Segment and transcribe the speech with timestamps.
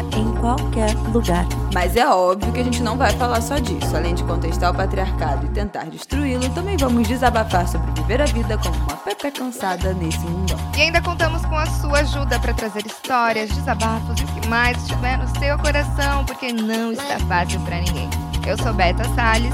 [0.00, 1.46] em qualquer lugar.
[1.72, 3.96] Mas é óbvio que a gente não vai falar só disso.
[3.96, 8.58] Além de contestar o patriarcado e tentar destruí-lo, também vamos desabafar sobre viver a vida
[8.58, 10.58] como uma Pepe Cansada nesse mundão.
[10.76, 14.76] E ainda contamos com a sua ajuda para trazer histórias, desabafos e o que mais
[14.78, 18.08] estiver no seu coração, porque não está fácil para ninguém.
[18.46, 19.52] Eu sou Beta Salles.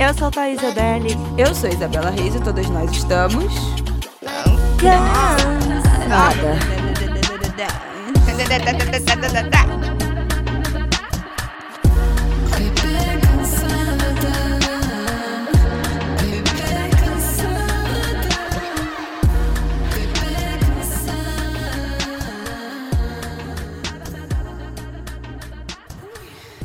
[0.00, 1.16] Eu sou Thaís Odelli.
[1.36, 3.52] Eu sou Isabela Reis e todas nós estamos.
[4.80, 6.81] Cansada.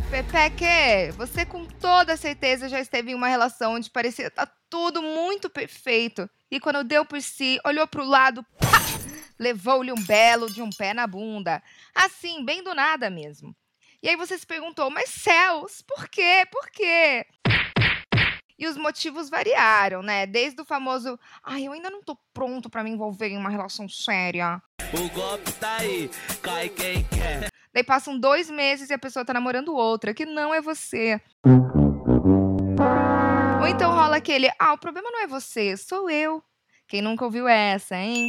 [0.10, 5.50] Pepeque, você com toda certeza já esteve em uma relação onde parecia estar tudo muito
[5.50, 6.30] perfeito.
[6.50, 8.87] E quando deu por si, olhou para o lado, pá,
[9.40, 11.62] levou-lhe um belo de um pé na bunda.
[11.94, 13.56] Assim, bem do nada mesmo.
[14.02, 16.46] E aí você se perguntou, mas céus, por quê?
[16.52, 17.26] Por quê?
[18.60, 20.26] E os motivos variaram, né?
[20.26, 23.88] Desde o famoso, ai, eu ainda não tô pronto para me envolver em uma relação
[23.88, 24.62] séria.
[24.94, 26.10] O golpe tá aí,
[26.42, 27.50] cai quem quer.
[27.72, 31.22] Daí passam dois meses e a pessoa tá namorando outra, que não é você.
[33.60, 36.42] Ou então rola aquele, ah, o problema não é você, sou eu.
[36.88, 38.28] Quem nunca ouviu essa, hein?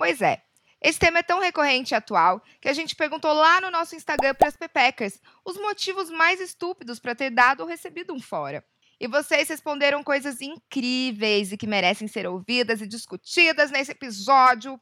[0.00, 0.40] Pois é.
[0.80, 4.34] Esse tema é tão recorrente e atual que a gente perguntou lá no nosso Instagram
[4.34, 8.64] para as pepecas os motivos mais estúpidos para ter dado ou recebido um fora.
[8.98, 14.80] E vocês responderam coisas incríveis e que merecem ser ouvidas e discutidas nesse episódio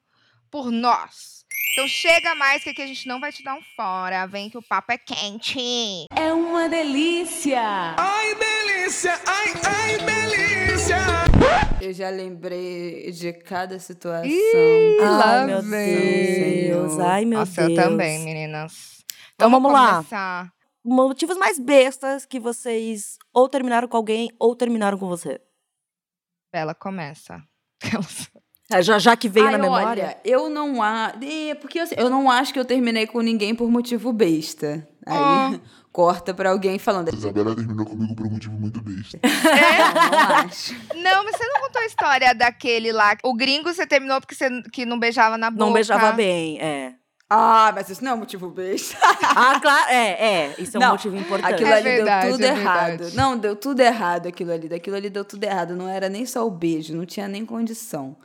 [0.53, 1.45] por nós.
[1.73, 4.25] Então chega mais que aqui a gente não vai te dar um fora.
[4.27, 6.07] Vem que o papo é quente.
[6.15, 7.97] É uma delícia!
[7.99, 9.21] Ai, delícia!
[9.27, 11.28] Ai, ai, delícia!
[11.81, 14.27] Eu já lembrei de cada situação.
[14.29, 16.65] Ih, lá Ai, meu vem.
[16.69, 16.99] Deus.
[16.99, 17.79] Ai, meu Nossa, Deus.
[17.79, 19.05] eu também, meninas.
[19.35, 19.97] Então vamos lá.
[19.97, 20.53] começar.
[20.85, 25.41] Motivos mais bestas que vocês ou terminaram com alguém ou terminaram com você.
[26.53, 27.43] Bela, começa.
[28.71, 30.05] É, Já, já que veio Ai, na memória.
[30.05, 31.17] Olha, eu não acho.
[31.25, 34.87] É, porque assim, eu não acho que eu terminei com ninguém por motivo besta.
[35.07, 35.61] Aí Ah.
[35.99, 37.13] corta pra alguém falando.
[37.13, 39.19] Isabela terminou comigo por um motivo muito besta.
[39.21, 40.73] Não, não acho.
[40.95, 43.17] Não, mas você não contou a história daquele lá.
[43.25, 45.65] O gringo você terminou porque você que não beijava na boca.
[45.65, 46.93] Não beijava bem, é.
[47.29, 48.97] Ah, mas isso não é motivo besta.
[49.35, 50.55] Ah, claro, é, é.
[50.59, 51.53] Isso é um Não, motivo importante.
[51.55, 52.89] Aquilo É ali verdade, deu tudo é errado.
[52.91, 53.17] verdade.
[53.17, 54.69] Não, deu tudo errado aquilo ali.
[54.69, 55.75] Daquilo ali deu tudo errado.
[55.75, 58.17] Não era nem só o beijo, não tinha nem condição.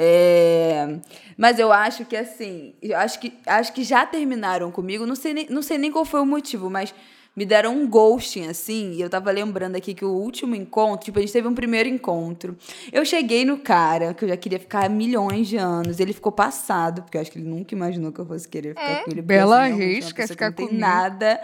[0.00, 0.96] É,
[1.36, 5.04] Mas eu acho que assim, eu acho que, acho que já terminaram comigo.
[5.04, 6.94] Não sei, nem, não sei nem qual foi o motivo, mas
[7.34, 11.18] me deram um ghosting, assim, e eu tava lembrando aqui que o último encontro, tipo,
[11.18, 12.56] a gente teve um primeiro encontro.
[12.92, 16.32] Eu cheguei no cara, que eu já queria ficar há milhões de anos, ele ficou
[16.32, 19.22] passado, porque eu acho que ele nunca imaginou que eu fosse querer ficar com ele.
[19.22, 19.78] Bela assim, é
[20.12, 20.80] quer pessoa que ficar não tem comigo.
[20.80, 21.40] nada.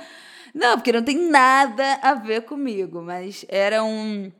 [0.55, 4.31] Não, porque não tem nada a ver comigo, mas era um.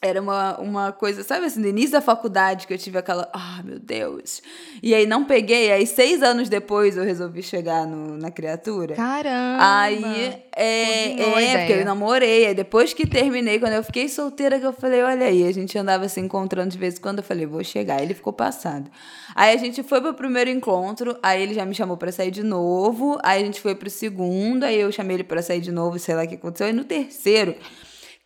[0.00, 3.60] Era uma, uma coisa, sabe assim, no início da faculdade que eu tive aquela, ah,
[3.64, 4.40] meu Deus.
[4.80, 8.94] E aí não peguei, aí seis anos depois eu resolvi chegar no, na criatura.
[8.94, 9.58] Caramba.
[9.60, 12.46] Aí, é, é porque eu namorei.
[12.46, 15.76] Aí depois que terminei, quando eu fiquei solteira, que eu falei, olha aí, a gente
[15.76, 17.96] andava se encontrando de vez em quando, eu falei, vou chegar.
[17.98, 18.88] Aí ele ficou passado.
[19.34, 22.44] Aí a gente foi pro primeiro encontro, aí ele já me chamou pra sair de
[22.44, 25.98] novo, aí a gente foi pro segundo, aí eu chamei ele pra sair de novo,
[25.98, 26.68] sei lá o que aconteceu.
[26.68, 27.56] Aí no terceiro,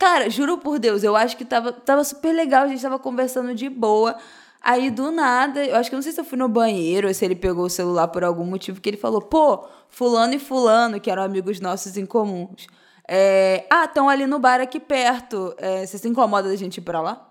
[0.03, 3.55] cara, juro por Deus, eu acho que tava, tava super legal, a gente tava conversando
[3.55, 4.17] de boa.
[4.61, 7.15] Aí, do nada, eu acho que eu não sei se eu fui no banheiro ou
[7.15, 11.01] se ele pegou o celular por algum motivo, que ele falou, pô, fulano e fulano,
[11.01, 12.67] que eram amigos nossos em comuns.
[13.09, 15.55] É, ah, estão ali no bar aqui perto.
[15.56, 17.31] É, você se incomoda da gente ir pra lá?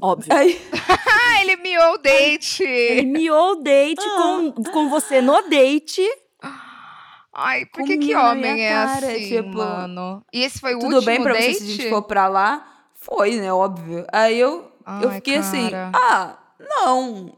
[0.00, 0.34] Óbvio.
[0.34, 0.60] Aí,
[1.40, 2.64] ele miou o date.
[2.64, 6.02] Ele miou o date com, com você no date.
[7.34, 10.22] Ai, por que que homem é cara, assim, tipo, mano?
[10.32, 11.54] E esse foi o tudo último bem pra date?
[11.54, 12.66] você se a gente for pra lá?
[12.94, 13.52] Foi, né?
[13.52, 14.06] Óbvio.
[14.12, 14.70] Aí eu,
[15.00, 15.90] eu Ai, fiquei assim, cara.
[15.94, 17.32] ah, não.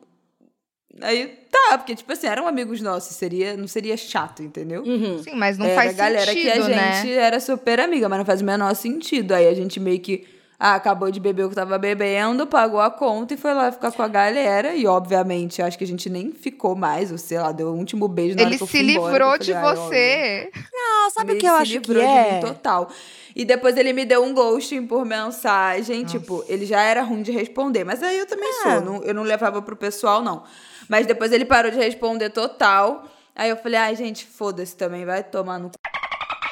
[1.01, 4.83] Aí tá, porque, tipo assim, eram amigos nossos, seria, não seria chato, entendeu?
[4.83, 5.23] Uhum.
[5.23, 7.03] Sim, mas não era faz a galera sentido, que a né?
[7.03, 9.33] gente era super amiga, mas não faz o menor sentido.
[9.33, 10.27] Aí a gente meio que
[10.59, 13.91] ah, acabou de beber o que tava bebendo, pagou a conta e foi lá ficar
[13.93, 14.75] com a galera.
[14.75, 18.07] E, obviamente, acho que a gente nem ficou mais, ou sei lá, deu o último
[18.09, 20.51] beijo na hora Ele que eu se fui embora, livrou eu de falei, você.
[20.73, 22.41] Não, sabe o Ele que eu se acho que livrou de mim é?
[22.41, 22.89] total.
[23.37, 26.05] E depois ele me deu um ghosting por mensagem.
[26.05, 27.83] Tipo, ele já era ruim de responder.
[27.85, 28.53] Mas aí eu também É.
[28.63, 28.81] sou.
[28.81, 30.45] não- eu não levava pro pessoal, não.
[30.89, 33.05] Mas depois ele parou de responder total.
[33.35, 35.69] Aí eu falei, ai, gente, foda-se também, vai tomar no.
[35.69, 35.94] c****.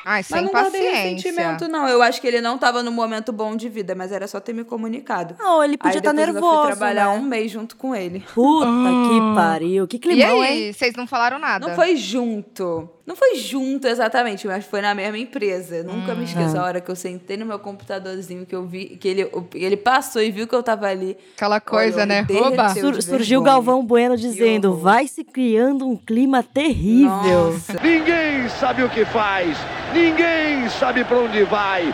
[0.05, 1.03] Ai, Mas sem não guardei paciência.
[1.03, 1.89] ressentimento, não.
[1.89, 4.53] Eu acho que ele não tava no momento bom de vida, mas era só ter
[4.53, 5.37] me comunicado.
[5.39, 7.19] Não, ele podia Aí estar eu nervoso, fui trabalhar né?
[7.19, 8.21] um mês junto com ele.
[8.35, 9.87] Puta que pariu.
[9.87, 10.67] Que E climão, hein?
[10.67, 11.67] aí, vocês não falaram nada?
[11.67, 12.89] Não foi junto.
[13.05, 15.77] Não foi junto exatamente, mas foi na mesma empresa.
[15.77, 18.97] Eu Nunca me esqueço a hora que eu sentei no meu computadorzinho, que eu vi,
[18.97, 21.17] que ele, ele passou e viu que eu tava ali.
[21.37, 22.23] Aquela coisa, Olha, né?
[22.23, 23.43] de Sur- surgiu o.
[23.43, 27.11] Galvão Bueno dizendo: vai se criando um clima terrível.
[27.53, 29.57] Nossa, Ninguém sabe o que faz,
[29.93, 31.93] ninguém sabe pra onde vai.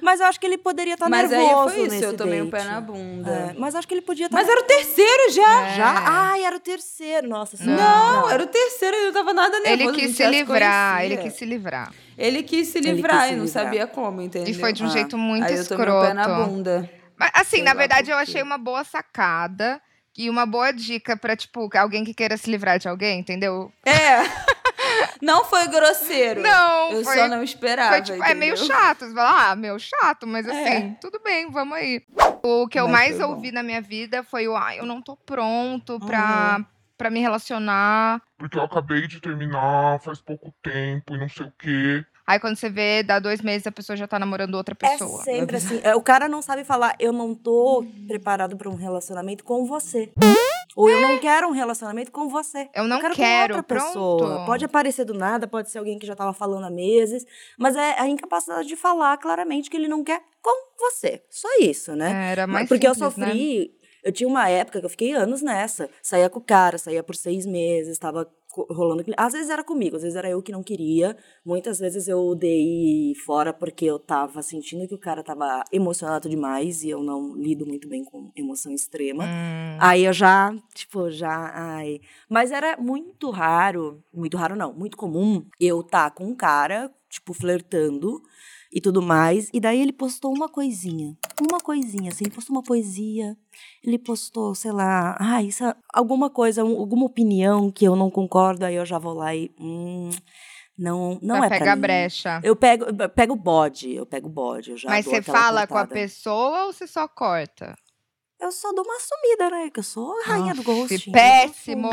[0.00, 1.70] Mas eu acho que ele poderia estar Mas aí nervoso.
[1.74, 2.64] foi isso, nesse eu tomei um date.
[2.64, 3.30] pé na bunda.
[3.30, 4.36] É, mas acho que ele podia estar.
[4.36, 5.68] Mas era o terceiro já.
[5.76, 6.02] Já?
[6.06, 7.28] Ai, era o terceiro.
[7.28, 7.82] Nossa senhora.
[7.82, 9.71] Não, era o terceiro, ele não tava nada nervoso.
[9.72, 11.92] Ele quis se livrar, ele quis se livrar.
[12.18, 13.64] Ele quis se livrar quis e não livrar.
[13.64, 14.50] sabia como, entendeu?
[14.50, 14.90] E foi de um Ah.
[14.90, 16.50] jeito muito Aí eu tomei um pé na escroto.
[16.50, 16.90] bunda.
[17.18, 19.80] Mas, assim, Sei na verdade, eu achei uma boa sacada
[20.16, 23.72] e uma boa dica pra, tipo, alguém que queira se livrar de alguém, entendeu?
[23.86, 23.92] É.
[25.22, 26.42] Não foi grosseiro.
[26.42, 27.90] Não, Eu foi- só não esperava.
[27.92, 29.06] Foi, tipo, é meio chato.
[29.06, 30.96] Você fala, ah, meio chato, mas assim, É.
[31.00, 32.02] tudo bem, vamos aí.
[32.42, 33.32] O que eu Mas mais foi bom.
[33.34, 36.60] ouvi na minha vida foi o, ah, eu não tô pronto pra,
[37.02, 38.22] pra me relacionar.
[38.38, 42.04] Porque eu acabei de terminar faz pouco tempo e não sei o quê.
[42.24, 45.20] Aí quando você vê, dá dois meses, a pessoa já tá namorando outra pessoa.
[45.22, 45.80] É sempre assim.
[45.82, 50.12] É, O cara não sabe falar, eu não tô preparado pra um relacionamento com você.
[50.76, 52.70] Ou eu não quero um relacionamento com você.
[52.74, 53.86] Eu não quero, quero, com outra pronto.
[53.88, 54.46] pessoa.
[54.46, 57.26] Pode aparecer do nada, pode ser alguém que já tava falando há meses,
[57.58, 61.22] mas é a incapacidade de falar claramente que ele não quer com você.
[61.28, 62.30] Só isso, né?
[62.30, 63.26] Era mais Porque eu simples, né?
[64.02, 65.88] Eu tinha uma época que eu fiquei anos nessa.
[66.02, 69.04] Saía com o cara, saía por seis meses, tava co- rolando.
[69.16, 71.16] Às vezes era comigo, às vezes era eu que não queria.
[71.44, 76.82] Muitas vezes eu dei fora porque eu tava sentindo que o cara tava emocionado demais
[76.82, 79.24] e eu não lido muito bem com emoção extrema.
[79.24, 79.78] Hum.
[79.80, 82.00] Aí eu já, tipo, já, ai.
[82.28, 87.32] Mas era muito raro, muito raro não, muito comum eu tá com um cara, tipo,
[87.32, 88.20] flertando
[88.72, 89.48] e tudo mais.
[89.52, 93.36] E daí ele postou uma coisinha, uma coisinha, assim, ele postou uma poesia,
[93.84, 98.10] ele postou, sei lá, ai, isso, é alguma coisa, um- alguma opinião que eu não
[98.10, 100.10] concordo, aí eu já vou lá e, hum,
[100.76, 101.82] não, não é pega pra a mim.
[101.82, 102.40] brecha.
[102.42, 105.66] Eu pego, eu pego o bode, eu pego o bode, eu já Mas você fala
[105.66, 107.76] com a pessoa ou você só corta?
[108.42, 109.70] Eu só dou uma sumida, né?
[109.72, 111.12] Que eu sou a rainha do Nossa, ghosting.
[111.14, 111.88] péssimo,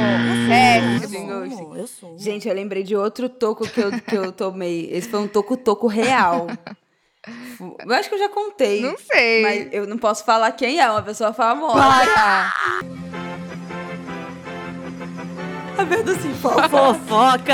[0.48, 1.32] péssimo.
[1.32, 2.18] Eu sumo, eu sumo.
[2.18, 4.90] Gente, eu lembrei de outro toco que eu, que eu tomei.
[4.92, 6.48] Esse foi um toco-toco real.
[7.86, 8.82] Eu acho que eu já contei.
[8.82, 9.42] Não sei.
[9.44, 11.76] Mas eu não posso falar quem é, uma pessoa famosa.
[11.76, 12.52] Para.
[15.76, 17.54] Tá vendo assim, Fofoca!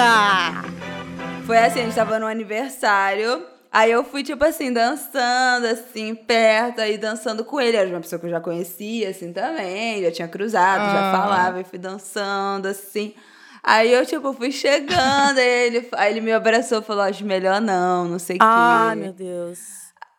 [1.45, 3.45] Foi assim, a gente tava no aniversário.
[3.77, 7.75] Aí eu fui, tipo assim, dançando, assim, perto, aí dançando com ele.
[7.75, 10.01] Era uma pessoa que eu já conhecia, assim, também.
[10.01, 11.11] Já tinha cruzado, já Ah.
[11.11, 13.13] falava, e fui dançando, assim.
[13.61, 18.05] Aí eu, tipo, fui chegando, aí ele, aí ele me abraçou falou, acho melhor não,
[18.05, 19.01] não sei o Ai, quê.
[19.01, 19.59] meu Deus.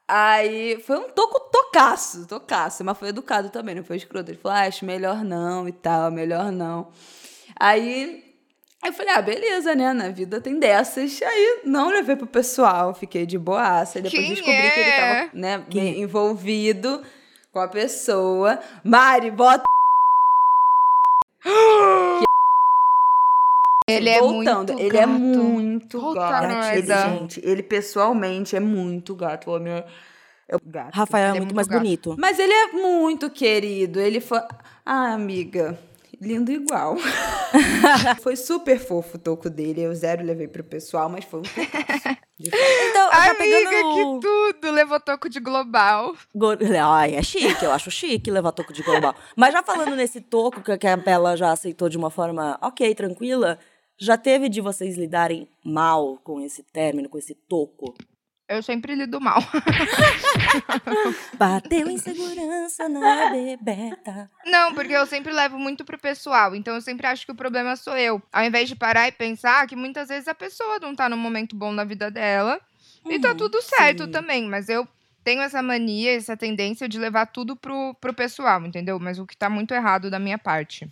[0.07, 4.31] Aí foi um toco tocaço, tocaço, mas foi educado também, não foi escroto.
[4.33, 6.89] Ele falou, ah, acho melhor não e tal, melhor não.
[7.59, 8.26] Aí
[8.89, 9.93] eu falei, ah, beleza, né?
[9.93, 11.21] Na vida tem dessas.
[11.23, 13.99] Aí não levei pro pessoal, fiquei de boaça.
[13.99, 14.97] Aí depois Quem descobri que ele é?
[15.25, 17.03] tava, né, bem envolvido
[17.53, 18.59] com a pessoa.
[18.85, 19.65] Mari, bota.
[23.89, 25.13] Ele é Voltando, muito ele é gato.
[25.13, 26.77] muito Puta gato.
[26.77, 29.49] Ele, gente, ele pessoalmente é muito gato.
[29.49, 29.87] O homem é
[30.49, 30.95] é gato.
[30.95, 31.79] Rafael é, é muito, muito mais gato.
[31.81, 32.17] bonito.
[32.19, 34.01] Mas ele é muito querido.
[34.01, 34.41] Ele foi.
[34.85, 35.79] Ah, amiga.
[36.21, 36.97] Lindo igual.
[38.23, 39.83] foi super fofo o toco dele.
[39.83, 42.17] Eu zero levei pro pessoal, mas foi um tocaço.
[42.39, 44.21] Então, Amiga, pegando...
[44.21, 44.71] que tudo!
[44.71, 46.15] Levou toco de global.
[46.35, 49.15] Go- Ai, é chique, eu acho chique levar toco de global.
[49.35, 52.95] Mas já falando nesse toco, que que a Bela já aceitou de uma forma ok,
[52.95, 53.59] tranquila,
[53.99, 57.95] já teve de vocês lidarem mal com esse término, com esse toco?
[58.49, 59.41] Eu sempre lido mal.
[61.37, 64.31] Bateu insegurança na bebeta.
[64.45, 66.55] Não, porque eu sempre levo muito pro pessoal.
[66.55, 68.23] Então eu sempre acho que o problema sou eu.
[68.33, 71.57] Ao invés de parar e pensar que muitas vezes a pessoa não tá num momento
[71.57, 72.61] bom na vida dela.
[73.11, 74.11] e tá Uhum, tudo certo sim.
[74.13, 74.49] também.
[74.49, 74.87] Mas eu
[75.25, 78.99] tenho essa mania, essa tendência de levar tudo pro, pro pessoal, entendeu?
[79.01, 80.89] Mas o que tá muito errado da minha parte.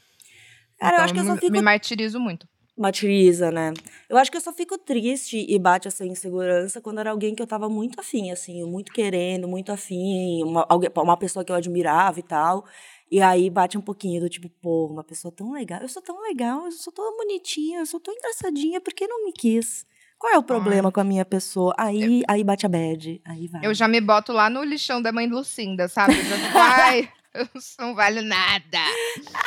[0.80, 2.48] Cara, eu Então, acho que eu só me- fico me martirizo muito.
[2.76, 3.72] Matiriza, né?
[4.08, 7.42] Eu acho que eu só fico triste e bate essa insegurança quando era alguém que
[7.42, 10.66] eu tava muito afim, assim, muito querendo, muito afim, uma,
[10.96, 12.64] uma pessoa que eu admirava e tal.
[13.10, 16.20] E aí bate um pouquinho do tipo, pô, uma pessoa tão legal, eu sou tão
[16.22, 19.86] legal, eu sou tão bonitinha, eu sou tão engraçadinha, por que não me quis?
[20.18, 21.74] Qual é o problema com a minha pessoa?
[21.76, 23.20] Aí, aí bate a bad.
[23.24, 23.64] Aí vai.
[23.64, 26.18] Eu já me boto lá no lixão da mãe Lucinda, sabe?
[26.18, 28.78] Eu já ai, eu não valho nada.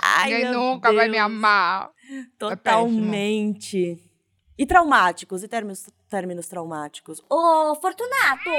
[0.03, 1.25] Ai, Ninguém nunca vai me Deus.
[1.25, 1.89] amar.
[2.38, 4.00] Totalmente.
[4.58, 5.44] E traumáticos?
[5.44, 7.22] E términos, términos traumáticos?
[7.30, 8.50] Ô, Fortunato!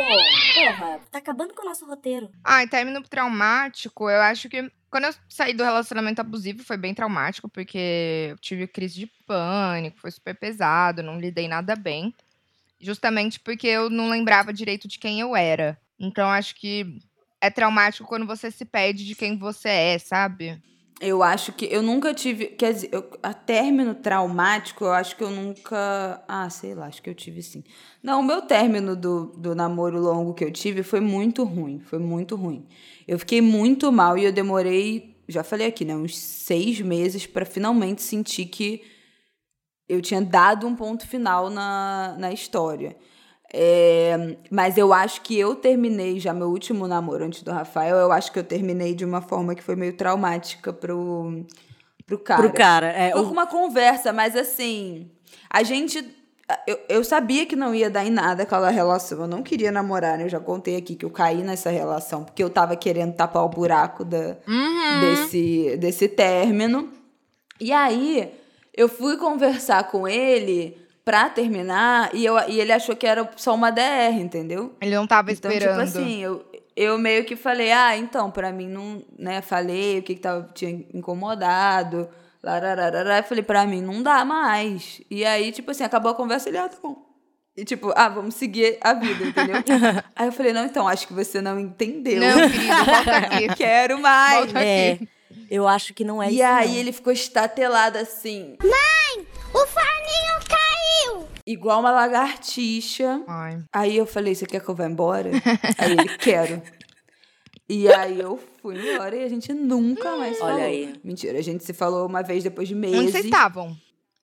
[0.54, 2.30] Porra, tá acabando com o nosso roteiro.
[2.44, 6.94] Ah, em término traumático, eu acho que quando eu saí do relacionamento abusivo foi bem
[6.94, 12.14] traumático, porque eu tive crise de pânico, foi super pesado, não lidei nada bem.
[12.80, 15.76] Justamente porque eu não lembrava direito de quem eu era.
[15.98, 17.00] Então acho que
[17.40, 20.62] é traumático quando você se perde de quem você é, sabe?
[21.00, 22.46] Eu acho que eu nunca tive.
[22.46, 26.24] Quer dizer, eu, a término traumático, eu acho que eu nunca.
[26.26, 27.62] Ah, sei lá, acho que eu tive sim.
[28.02, 31.78] Não, o meu término do, do namoro longo que eu tive foi muito ruim.
[31.78, 32.66] Foi muito ruim.
[33.06, 35.94] Eu fiquei muito mal e eu demorei, já falei aqui, né?
[35.94, 38.82] Uns seis meses para finalmente sentir que
[39.88, 42.96] eu tinha dado um ponto final na, na história.
[43.52, 47.96] É, mas eu acho que eu terminei já meu último namoro antes do Rafael.
[47.96, 51.46] Eu acho que eu terminei de uma forma que foi meio traumática pro,
[52.06, 52.42] pro cara.
[52.42, 52.86] Pro cara.
[52.88, 55.10] É, Foi o- uma conversa, mas assim,
[55.48, 56.16] a gente.
[56.66, 59.20] Eu, eu sabia que não ia dar em nada aquela relação.
[59.20, 60.24] Eu não queria namorar, né?
[60.24, 63.48] Eu já contei aqui que eu caí nessa relação porque eu tava querendo tapar o
[63.50, 65.00] buraco da, Uhum.
[65.00, 66.88] desse, desse término.
[67.60, 68.32] E aí,
[68.74, 73.54] eu fui conversar com ele pra terminar e, eu, e ele achou que era só
[73.54, 74.74] uma DR, entendeu?
[74.78, 75.70] Ele não tava Então, esperando.
[75.86, 76.44] tipo assim, eu,
[76.76, 80.46] eu meio que falei, ah, então, pra mim não, né, falei o que que tava,
[80.54, 82.06] tinha incomodado,
[82.42, 85.00] larararara, eu falei, pra mim não dá mais.
[85.10, 86.96] E aí, tipo assim, acabou a conversa, ele, ah, tá bom.
[87.56, 89.56] E tipo, ah, vamos seguir a vida, entendeu?
[90.14, 92.20] aí eu falei, não, então, acho que você não entendeu.
[92.20, 93.54] Não, querido, volta aqui.
[93.56, 94.44] Quero mais.
[94.44, 95.08] Volta É, aqui.
[95.50, 96.44] eu acho que não é E isso.
[96.44, 96.74] aí não.
[96.76, 98.56] ele ficou estatelado assim,
[99.52, 100.47] O forninho caiu!
[101.50, 103.22] Igual uma lagartixa.
[103.26, 103.58] Ai.
[103.72, 105.30] Aí eu falei, você quer que eu vá embora?
[105.78, 106.62] aí ele, quero.
[107.68, 110.62] E aí eu fui embora e a gente nunca mais Olha falou.
[110.62, 110.94] aí.
[111.04, 113.76] Mentira, a gente se falou uma vez depois de Onde meses vocês estavam?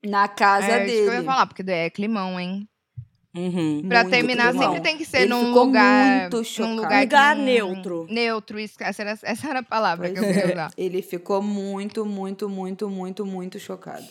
[0.03, 1.25] na casa é, isso que eu ia dele.
[1.25, 2.67] falar, porque é climão, hein?
[3.35, 3.83] Uhum.
[3.87, 4.67] Pra terminar, climão.
[4.67, 6.21] sempre tem que ser Ele num ficou lugar.
[6.31, 8.07] muito num lugar, Lugar neutro.
[8.09, 10.53] Neutro, isso, essa, era, essa era a palavra que eu Pois queria é.
[10.53, 10.71] usar.
[10.77, 14.07] Ele ficou muito, muito, muito, muito, muito chocado.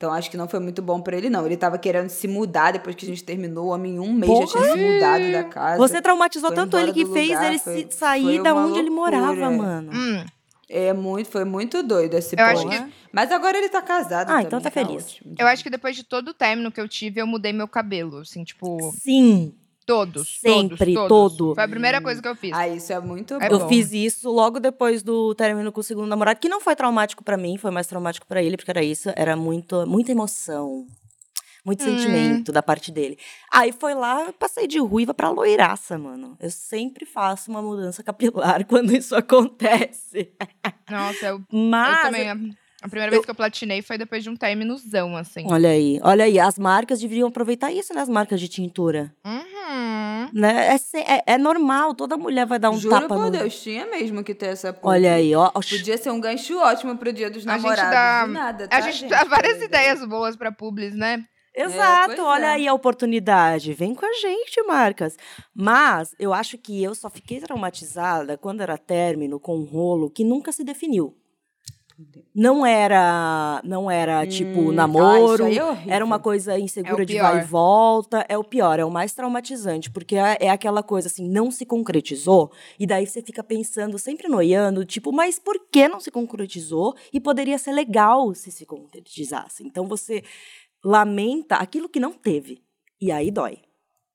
[0.00, 1.44] Então acho que não foi muito bom pra ele, não.
[1.44, 3.66] Ele tava querendo se mudar depois que a gente terminou.
[3.66, 5.76] O homem em um mês já tinha se mudado da casa.
[5.76, 8.88] Você traumatizou Foi tanto ele que fez lugar, ele foi- sair foi da onde ele
[8.88, 9.50] morava, loucura.
[9.50, 9.92] mano.
[9.94, 10.24] Hum,
[10.70, 12.66] É muito, foi muito doido esse ponto.
[12.70, 14.30] que- Mas agora ele tá casado.
[14.30, 15.04] Ah, então também, tá feliz.
[15.04, 15.34] ótimo.
[15.38, 18.20] eu acho que depois de todo o término que eu tive, eu mudei meu cabelo.
[18.20, 19.52] Assim, tipo, Sim,
[19.94, 20.38] todos.
[20.40, 21.36] Sempre, todos, todo.
[21.36, 21.54] todos.
[21.54, 22.52] Foi a primeira coisa que eu fiz.
[22.54, 23.54] Ah, isso é muito É bom.
[23.56, 23.68] eu bom.
[23.68, 27.36] fiz isso logo depois do término com o segundo namorado, que não foi traumático pra
[27.36, 30.86] mim, foi mais traumático pra ele, porque era isso, era muito, muita emoção.
[31.62, 31.86] Muito Hum.
[31.86, 33.18] sentimento da parte dele.
[33.52, 36.34] Aí foi lá, eu passei de ruiva pra loiraça, mano.
[36.40, 40.32] Eu sempre faço uma mudança capilar quando isso acontece.
[40.90, 42.56] Nossa, eu, eu Mas também.
[42.82, 45.44] A, primeira vez que eu platinei foi depois de um términozão, assim.
[45.50, 48.00] Olha aí, olha aí, as marcas deveriam aproveitar isso, né?
[48.00, 49.14] As marcas de tintura.
[49.24, 50.30] Uhum.
[50.32, 50.76] Né?
[50.94, 53.30] É, é- é normal, toda mulher vai dar um Juro tapa por no...
[53.30, 54.94] Deus, tinha mesmo que ter essa porra.
[54.94, 55.50] Olha aí, ó.
[55.50, 57.90] Podia ser um gancho ótimo pro dia dos A gente namorados.
[57.90, 61.24] dá- nada, A tá, gente dá várias ideias boas pra publis, né?
[61.54, 62.50] Exato, pois olha é.
[62.50, 63.72] aí a oportunidade.
[63.72, 65.16] Vem com a gente, marcas.
[65.54, 70.22] Mas eu acho que eu só fiquei traumatizada quando era término com um rolo que
[70.24, 71.16] nunca se definiu.
[72.34, 77.06] Não era, não era tipo Hum, ah, namoro, aí é era uma coisa insegura É
[77.06, 78.24] de vai e volta.
[78.28, 81.66] É o pior, é o mais traumatizante, porque é, é aquela coisa assim, não se
[81.66, 86.94] concretizou, e daí você fica pensando, sempre noiando, tipo, mas por que não se concretizou?
[87.12, 89.64] E poderia ser legal se se concretizasse.
[89.66, 90.22] Então você
[90.84, 92.62] lamenta aquilo que não teve.
[93.00, 93.58] E aí dói.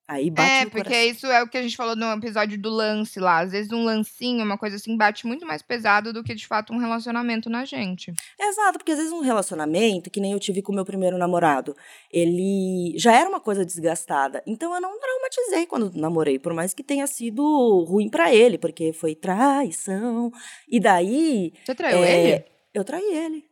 [0.07, 1.09] Aí bate é, porque coração.
[1.09, 3.39] isso é o que a gente falou no episódio do lance lá.
[3.39, 6.71] Às vezes um lancinho, uma coisa assim, bate muito mais pesado do que de fato
[6.71, 8.13] um relacionamento na gente.
[8.39, 11.75] Exato, porque às vezes um relacionamento, que nem eu tive com o meu primeiro namorado,
[12.11, 14.43] ele já era uma coisa desgastada.
[14.45, 18.93] Então eu não traumatizei quando namorei, por mais que tenha sido ruim pra ele, porque
[18.93, 20.31] foi traição.
[20.69, 21.51] E daí.
[21.65, 22.45] Você traiu é, ele?
[22.75, 23.43] Eu traí ele.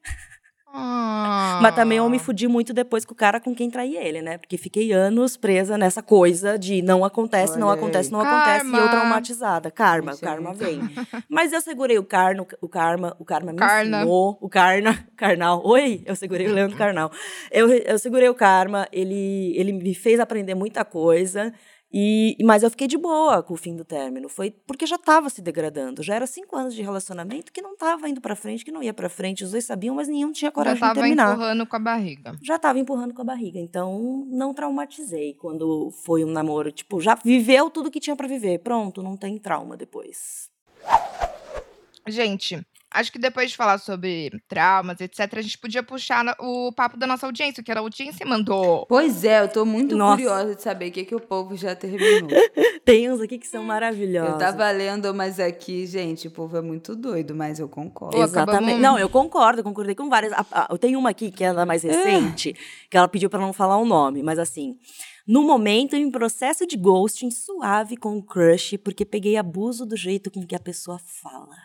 [0.76, 1.60] Ah.
[1.62, 4.40] Mas também eu me fudi muito depois com o cara com quem traí ele, né?
[4.40, 8.74] Porque fiquei anos presa nessa coisa de não acontece, não acontece, não acontece, e eu
[8.74, 8.90] Karma.
[8.90, 9.70] traumatizada.
[9.72, 10.80] Karma, é karma vem.
[11.30, 13.98] Mas eu segurei o karma, o karma, o karma me Karna.
[14.00, 15.62] ensinou, o karna, carnal.
[15.64, 17.12] Oi, eu segurei o Leandro Carnal.
[17.52, 21.54] Eu, eu segurei o karma, ele, ele me fez aprender muita coisa.
[21.96, 24.28] E, mas eu fiquei de boa com o fim do término.
[24.28, 26.02] Foi porque já estava se degradando.
[26.02, 28.92] Já era cinco anos de relacionamento que não estava indo pra frente, que não ia
[28.94, 29.44] pra frente.
[29.44, 31.34] Os dois sabiam, mas nenhum tinha Já coragem de tava terminar.
[31.34, 32.36] empurrando com a barriga.
[32.42, 33.60] Já tava empurrando com a barriga.
[33.60, 36.72] Então, não traumatizei quando foi um namoro.
[36.72, 38.58] Tipo, já viveu tudo que tinha pra viver.
[38.60, 40.50] Pronto, não tem trauma depois.
[42.08, 46.98] Gente, acho que depois de falar sobre traumas, etc., a gente podia puxar o papo
[46.98, 48.86] da nossa audiência, que era a audiência mandou.
[48.88, 50.16] Pois é, eu tô muito Nossa.
[50.18, 52.30] curiosa de saber o que, que o povo já terminou.
[52.86, 54.34] Tem uns aqui que são maravilhosos.
[54.34, 58.18] eu tava lendo, mas aqui, gente, o povo é muito doido, mas eu concordo.
[58.18, 58.58] Exatamente.
[58.58, 60.34] acabamos- Não, eu concordo, eu concordei com várias.
[60.70, 62.54] Eu tenho uma aqui que é a mais recente,
[62.90, 64.78] que ela pediu pra não falar o nome, mas assim.
[65.26, 70.30] No momento, em processo de ghosting suave com o crush, porque peguei abuso do jeito
[70.30, 71.56] com que a pessoa fala.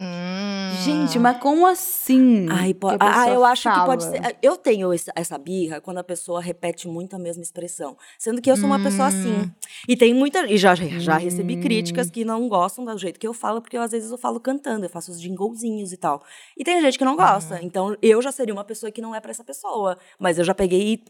[0.00, 0.70] Hum.
[0.82, 2.46] Gente, mas como assim?
[2.50, 4.16] Ai, po- ah, eu acho que pode fala?
[4.24, 4.36] ser.
[4.40, 7.98] Eu tenho essa birra quando a pessoa repete muito a mesma expressão.
[8.18, 9.50] Sendo que eu sou uma pessoa assim.
[9.86, 10.46] E tem muita.
[10.50, 13.82] E já, já recebi críticas que não gostam do jeito que eu falo, porque eu,
[13.82, 16.22] às vezes eu falo cantando, eu faço os jinglezinhos e tal.
[16.56, 17.60] E tem gente que não gosta.
[17.62, 19.98] Então eu já seria uma pessoa que não é pra essa pessoa.
[20.18, 20.94] Mas eu já peguei.
[20.94, 21.04] e,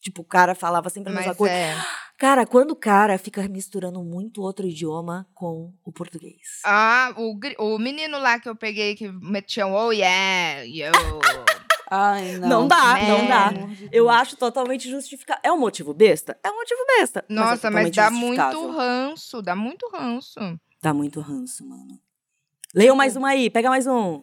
[0.00, 1.54] Tipo, o cara falava sempre a mesma Mas coisa.
[1.54, 1.74] é.
[2.24, 6.62] Cara, quando o cara fica misturando muito outro idioma com o português.
[6.64, 10.90] Ah, o, o menino lá que eu peguei que metia um oh yeah, yo.
[11.90, 12.48] Ai, não.
[12.48, 13.08] Não dá, né?
[13.08, 13.52] não dá.
[13.92, 15.42] Eu acho totalmente justificável.
[15.44, 16.34] É um motivo besta?
[16.42, 17.22] É um motivo besta.
[17.28, 18.60] Nossa, mas, totalmente dá justificável.
[18.62, 20.40] muito ranço, dá muito ranço.
[20.82, 22.00] Dá muito ranço, mano.
[22.74, 24.22] Leiam mais uma aí, pega mais um.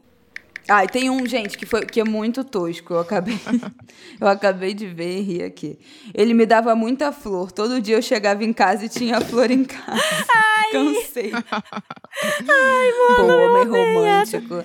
[0.67, 2.93] Ah, e tem um, gente, que, foi, que é muito tosco.
[2.93, 3.39] Eu acabei,
[4.19, 5.79] eu acabei de ver e ri aqui.
[6.13, 7.51] Ele me dava muita flor.
[7.51, 10.01] Todo dia eu chegava em casa e tinha flor em casa.
[10.71, 11.31] Cansei.
[11.35, 13.15] Ai, mano.
[13.15, 14.63] Pô, homem romântico.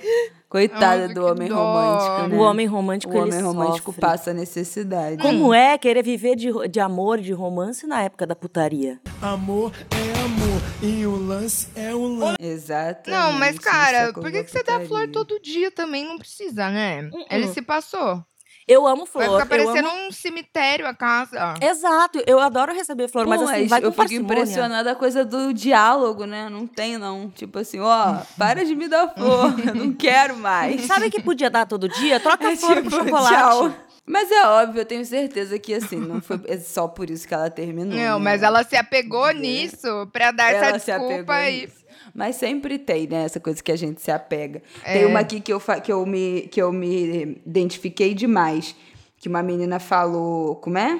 [0.49, 1.55] Coitada Nossa, do homem dó.
[1.55, 2.37] romântico, né?
[2.37, 4.01] O homem romântico, O homem ele romântico sofre.
[4.01, 5.21] passa necessidade.
[5.21, 8.99] Como é querer viver de, de amor, de romance na época da putaria?
[9.21, 12.37] Amor é amor e o lance é o lance.
[12.39, 13.09] Exatamente.
[13.09, 16.05] Não, mas cara, é por que, que você dá flor todo dia também?
[16.05, 17.09] Não precisa, né?
[17.11, 17.25] Uh-uh.
[17.29, 18.23] Ele se passou.
[18.67, 19.41] Eu amo Vai flor.
[19.41, 20.07] ficar eu parecendo amo...
[20.07, 21.53] um cemitério a casa.
[21.61, 24.25] Exato, eu adoro receber flor, mas Pô, assim, vai com eu fico parcimônia.
[24.33, 26.49] impressionada com a coisa do diálogo, né?
[26.49, 27.29] Não tem, não.
[27.29, 30.81] Tipo assim, ó, para de me dar flor, eu não quero mais.
[30.81, 32.19] Sabe que podia dar todo dia?
[32.19, 33.33] Troca É a flor tipo, por chocolate.
[33.35, 33.73] tchau.
[34.09, 37.33] Mas é óbvio, eu tenho certeza que assim, não foi é só por isso que
[37.33, 37.93] ela terminou.
[37.93, 38.23] Não, né?
[38.23, 39.33] mas ela se apegou É.
[39.33, 41.76] nisso pra dar Ela essa desculpa nisso.
[42.17, 43.25] Mas sempre tem, né?
[43.25, 44.63] Essa coisa que a gente se apega.
[44.83, 44.93] É.
[44.93, 48.75] Tem uma aqui que eu, que, eu me, que eu me identifiquei demais.
[49.19, 50.55] Que uma menina falou.
[50.55, 50.99] Como é?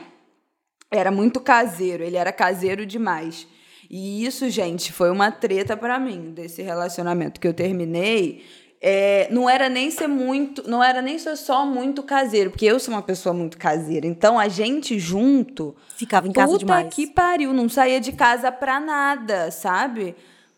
[0.92, 2.04] Era muito caseiro.
[2.04, 3.48] Ele era caseiro demais.
[3.90, 8.46] E isso, gente, foi uma treta pra mim, desse relacionamento que eu terminei.
[8.80, 10.70] É, não era nem ser muito.
[10.70, 14.06] Não era nem ser só muito caseiro, porque eu sou uma pessoa muito caseira.
[14.06, 15.76] Então a gente junto.
[15.96, 16.94] Ficava em casa Puta demais.
[16.94, 20.16] que pariu, não saía de casa pra nada, sabe?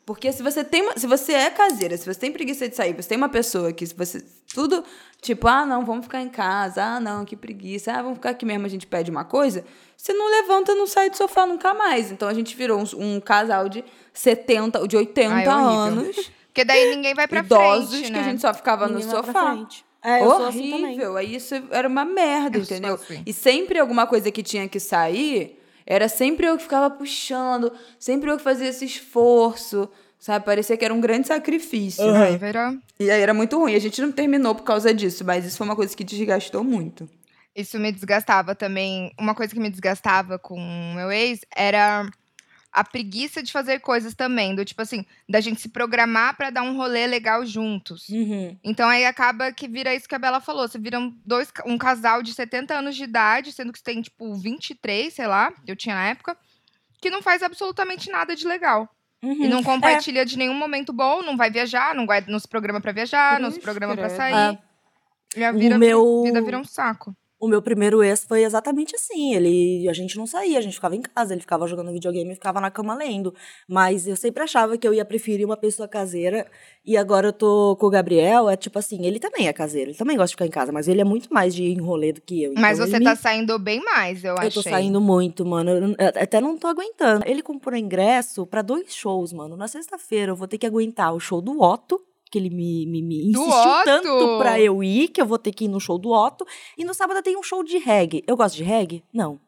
[0.09, 2.93] Porque se você tem, uma- se você é caseira, se você tem preguiça de sair,
[2.95, 4.83] você tem uma pessoa que se você tudo
[5.21, 6.83] tipo, ah, não, vamos ficar em casa.
[6.83, 7.91] Ah, não, que preguiça.
[7.93, 9.63] Ah, vamos ficar aqui mesmo, a gente pede uma coisa.
[9.95, 12.09] Você não levanta, não sai do sofá nunca mais.
[12.11, 16.65] Então a gente virou um, um casal de 70, de 80 Ai, é anos, Porque
[16.65, 18.19] daí ninguém vai pra idosos frente, que né?
[18.19, 19.57] a gente só ficava no Ninguém pra sofá.
[20.03, 20.73] É, eu sou assim.
[20.85, 21.17] Horrível.
[21.17, 22.95] Aí isso era uma merda, Eu entendeu?
[22.95, 23.21] assim.
[23.27, 25.58] E sempre alguma coisa que tinha que sair,
[25.89, 30.45] era sempre eu que ficava puxando, sempre eu que fazia esse esforço, sabe?
[30.45, 32.07] Parecia que era um grande sacrifício.
[32.15, 33.73] Ai, virou- E aí era muito ruim.
[33.75, 37.09] A gente não terminou por causa disso, mas isso foi uma coisa que desgastou muito.
[37.55, 39.11] Isso me desgastava também.
[39.19, 42.07] Uma coisa que me desgastava com o meu ex era
[42.79, 44.55] a preguiça de fazer coisas também.
[44.55, 48.07] Do tipo assim, da gente se programar pra dar um rolê legal juntos.
[48.09, 48.57] Uhum.
[48.63, 50.67] Então aí acaba que vira isso que a Bela falou.
[50.67, 54.01] Você vira um, dois, um casal de 70 anos de idade, sendo que você tem,
[54.01, 56.37] tipo, 23, sei lá, eu tinha na época,
[57.01, 58.87] que não faz absolutamente nada de legal.
[59.21, 59.43] Uhum.
[59.43, 62.93] E não compartilha de nenhum momento bom, não vai viajar, não vai nos programa pra
[62.93, 64.17] viajar, nos Cruz, programa pra credo.
[64.17, 64.57] sair.
[65.35, 67.13] E a O vida, meu- vida vira um saco.
[67.39, 69.33] O meu primeiro ex foi exatamente assim.
[69.33, 72.35] Ele, a gente não saía, a gente ficava em casa, ele ficava jogando videogame e
[72.35, 73.33] ficava na cama lendo.
[73.67, 76.45] Mas eu sempre achava que eu ia preferir uma pessoa caseira.
[76.85, 79.97] E agora eu tô com o Gabriel, é tipo assim, ele também é caseiro, ele
[79.97, 82.43] também gosta de ficar em casa, mas ele é muito mais de enrolê do que
[82.43, 82.53] eu.
[82.57, 84.51] Mas Então, você ele tá me- saindo bem mais, eu, Eu achei.
[84.51, 85.69] tô saindo muito, mano.
[85.71, 87.23] Eu, eu até não tô aguentando.
[87.25, 89.55] Ele comprou ingresso pra dois shows, mano.
[89.55, 93.01] Na sexta-feira eu vou ter que aguentar o show do Otto, que ele me, me,
[93.01, 96.11] me insistiu tanto pra eu ir, que eu vou ter que ir no show do
[96.11, 96.45] Otto.
[96.77, 98.23] E no sábado tem um show de reggae.
[98.27, 99.03] Eu gosto de reggae?
[99.13, 99.39] Não.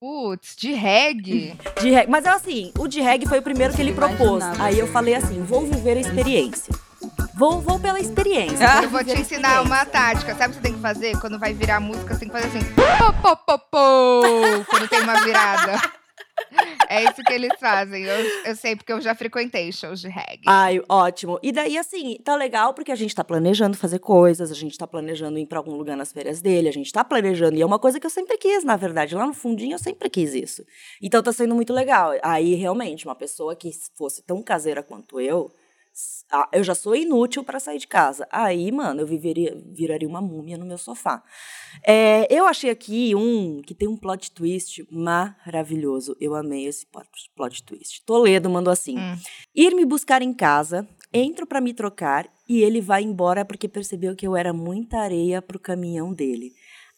[0.00, 1.56] Putz, de reggae.
[1.80, 2.10] De reggae.
[2.10, 4.42] Mas é assim, o de reggae foi o primeiro que ele propôs.
[4.58, 6.74] Aí eu falei assim, vou viver a experiência.
[7.34, 8.68] Vou, vou pela experiência.
[8.68, 10.34] Ah, vou te ensinar uma tática.
[10.34, 11.20] Sabe o que você tem que fazer?
[11.20, 12.66] Quando vai virar música, você tem que fazer assim.
[12.74, 15.80] Pô, pô, pô, pô, quando tem uma virada.
[16.88, 18.04] É isso que eles fazem.
[18.04, 20.42] Eu, eu sei, porque eu já frequentei shows de reggae.
[20.46, 21.38] Ai, ótimo.
[21.42, 24.86] E daí, assim, tá legal porque a gente tá planejando fazer coisas, a gente tá
[24.86, 27.56] planejando ir pra algum lugar nas férias dele, a gente tá planejando.
[27.56, 29.14] E é uma coisa que eu sempre quis, na verdade.
[29.14, 30.64] Lá no fundinho eu sempre quis isso.
[31.00, 32.12] Então tá sendo muito legal.
[32.22, 35.50] Aí, realmente, uma pessoa que fosse tão caseira quanto eu.
[36.30, 38.26] Ah, Eu já sou inútil pra sair de casa.
[38.30, 41.22] Aí, mano, eu viveria, viraria uma múmia no meu sofá.
[41.86, 46.16] É, eu achei aqui um que tem um plot twist maravilhoso.
[46.20, 48.02] Eu amei esse plot, plot twist.
[48.04, 49.16] Toledo mandou assim: Hum.
[49.54, 54.16] Ir me buscar em casa, entro pra me trocar e ele vai embora porque percebeu
[54.16, 56.52] que eu era muita areia pro caminhão dele.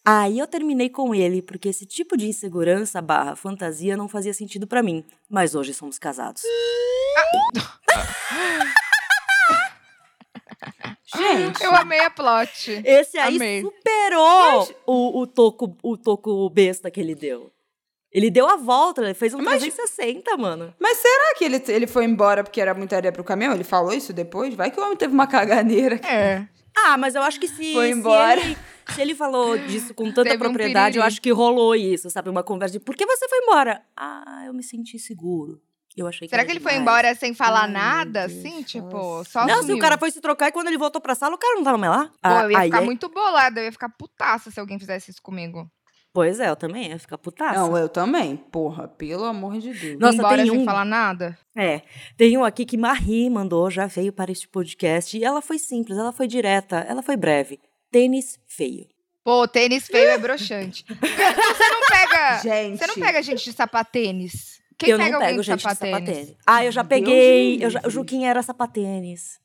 [0.07, 4.67] Aí eu terminei com ele porque esse tipo de insegurança barra fantasia não fazia sentido
[4.67, 5.03] pra mim.
[5.31, 6.43] Mas hoje somos casados.
[11.17, 12.83] Gente, Eu amei a plot.
[12.85, 13.63] Esse aí Amei.
[13.63, 17.51] superou o, o, toco, o toco besta que ele deu.
[18.13, 20.73] Ele deu a volta, ele fez um Mas- 360, mano.
[20.79, 23.53] mas será que ele, ele foi embora porque era muita areia pro caminhão?
[23.55, 24.55] Ele falou isso depois?
[24.55, 25.97] Vai que o homem teve uma caganeira.
[26.07, 26.47] É.
[26.77, 28.41] Ah, mas eu acho que se, Foi se embora.
[28.41, 28.57] ele,
[28.95, 31.07] se ele falou disso com tanta Teve um propriedade, eu piriri.
[31.07, 32.29] acho que rolou isso, sabe?
[32.31, 33.83] Uma conversa de por que você foi embora?
[33.97, 35.61] Ah, eu me senti seguro.
[35.97, 36.83] Eu achei que Será que ele foi demais.
[36.83, 38.63] embora sem falar Ai, nada, Deus, assim?
[38.63, 39.77] Tipo, só Não, se sumiu.
[39.77, 41.79] o cara foi se trocar e quando ele voltou pra sala, o cara não tava
[41.79, 42.05] mais lá.
[42.07, 44.79] Pô, Ah, eu ia aí ficar é- muito bolada, eu ia ficar putaça se alguém
[44.79, 45.71] fizesse isso comigo.
[46.13, 47.55] Pois é, eu também ia ficar putaça.
[47.59, 48.37] Não, eu também.
[48.37, 49.99] Porra, pelo amor de Deus.
[49.99, 51.37] Nossa, embora tem sem um- falar nada.
[51.57, 51.83] É,
[52.17, 55.99] tem um aqui que Marie mandou, já veio para este podcast, e ela foi simples,
[55.99, 57.61] ela foi direta, ela foi breve.
[57.91, 58.87] Tênis feio.
[59.25, 60.85] Pô, tênis feio é broxante.
[61.01, 62.39] Você não pega.
[62.43, 62.79] Gente.
[62.79, 64.54] Você não pega gente de sapatênis?
[64.77, 65.95] Quem eu pega não alguém pego gente de sapatênis?
[66.07, 66.37] sapatênis.
[66.47, 69.39] Ah, eu já peguei, eu já, o Juquinha era sapatênis.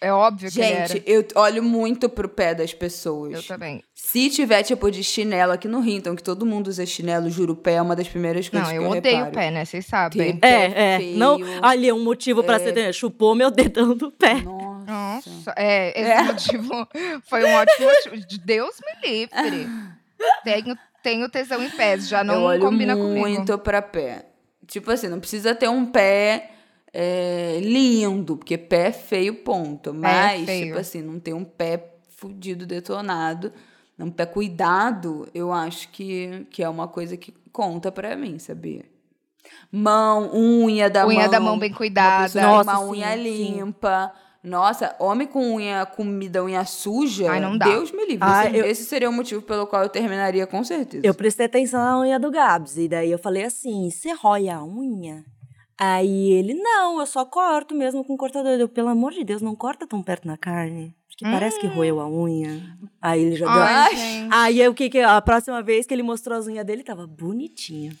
[0.00, 0.86] É óbvio que ele era.
[0.88, 3.32] Gente, eu olho muito pro pé das pessoas.
[3.32, 3.82] Eu também.
[3.94, 7.54] Se tiver tipo de chinelo aqui no Rio, então que todo mundo usa chinelo, juro,
[7.54, 9.30] o pé é uma das primeiras coisas Não, que eu eu odeio reparo.
[9.32, 9.64] o pé, né?
[9.64, 10.36] Vocês sabem.
[10.38, 10.98] Pé É, é.
[10.98, 11.16] feio.
[11.18, 12.58] Não, ali é um motivo pra É.
[12.58, 12.74] ser.
[12.74, 14.34] né, Chupou meu dedão do pé.
[14.42, 14.76] Nossa.
[14.86, 16.22] Nossa, é, esse É.
[16.22, 16.88] motivo
[17.28, 18.26] foi um ótimo motivo.
[18.26, 19.68] De Deus me livre.
[20.44, 23.58] Tenho, tenho tesão em pés, já eu não olho combina muito comigo.
[23.58, 24.26] pra pé.
[24.66, 26.50] Tipo assim, não precisa ter um pé
[26.92, 29.92] é, lindo, porque pé é feio, ponto.
[29.94, 30.66] Mas, feio.
[30.66, 33.52] tipo assim, não ter um pé fudido, detonado,
[33.98, 38.84] um pé cuidado, eu acho que, que é uma coisa que conta pra mim, sabia?
[39.70, 41.30] Mão, unha da Unha mão.
[41.30, 42.40] da mão bem cuidada.
[42.40, 43.74] Nossa, uma sim, unha sim.
[44.42, 47.30] Nossa, homem com unha, comida, unha suja.
[47.30, 47.66] Ai, não dá.
[47.66, 48.18] Deus me livre.
[48.20, 51.04] Ai, esse, eu- esse seria o motivo pelo qual eu terminaria com certeza.
[51.06, 52.76] Eu prestei atenção na unha do Gabs.
[52.76, 55.24] E daí eu falei assim: você rói a unha?
[55.78, 58.52] Aí ele, não, eu só corto mesmo com cortador.
[58.52, 60.94] Eu, pelo amor de Deus, não corta tão perto na carne.
[61.08, 62.62] Porque parece que roeu a unha.
[63.00, 63.46] Aí ele já.
[63.48, 64.28] Ai, gente.
[64.34, 67.94] Aí o que que a próxima vez que ele mostrou as unhas dele tava bonitinha.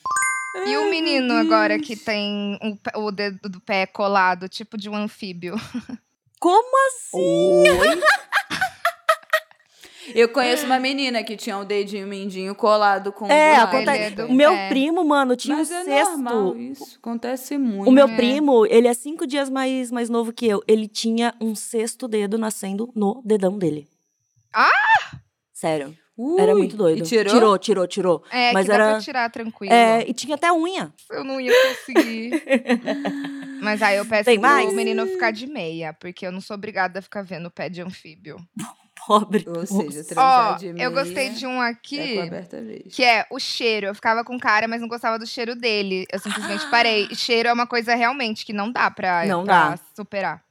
[0.66, 4.96] E o menino agora que tem um o dedo do pé colado, tipo de um
[4.96, 5.54] anfíbio.
[6.40, 7.70] Como assim?
[7.70, 8.02] Oi?
[10.14, 13.96] Eu conheço uma menina que tinha o dedinho mindinho colado com É, acontece.
[13.96, 14.68] Ele é do O meu pé.
[14.68, 16.12] primo, mano, tinha Mas um é cesto.
[16.18, 16.96] normal isso.
[17.02, 17.88] Acontece muito.
[17.88, 18.14] O meu É.
[18.14, 20.62] primo, ele é cinco dias mais, mais novo que eu.
[20.68, 23.88] Ele tinha um sexto dedo nascendo no dedão dele.
[24.54, 24.70] Ah!
[25.52, 25.92] Sério.
[26.18, 27.00] Ui, Era muito doido.
[27.00, 27.32] E tirou?
[27.34, 28.24] Tirou, tirou, tirou.
[28.30, 28.90] É, Mas que dá era.
[28.92, 29.72] pra tirar tranquilo.
[29.74, 30.90] É, e tinha até unha.
[31.10, 32.42] Eu não ia conseguir.
[33.60, 34.72] Mas aí eu peço Tem pro mais?
[34.72, 37.82] menino ficar de meia, porque eu não sou obrigada a ficar vendo o pé de
[37.82, 38.36] anfíbio.
[39.06, 39.44] Pobre.
[39.46, 42.28] Ou seja, transar Ó, de eu gostei meia de um É aqui.
[42.28, 42.94] vez.
[42.94, 43.86] Que é o cheiro.
[43.86, 46.06] Eu ficava com cara, mas não gostava do cheiro dele.
[46.12, 47.06] Eu simplesmente parei.
[47.10, 49.78] E cheiro é uma coisa realmente que não dá pra, Não pra dá.
[49.94, 50.42] superar.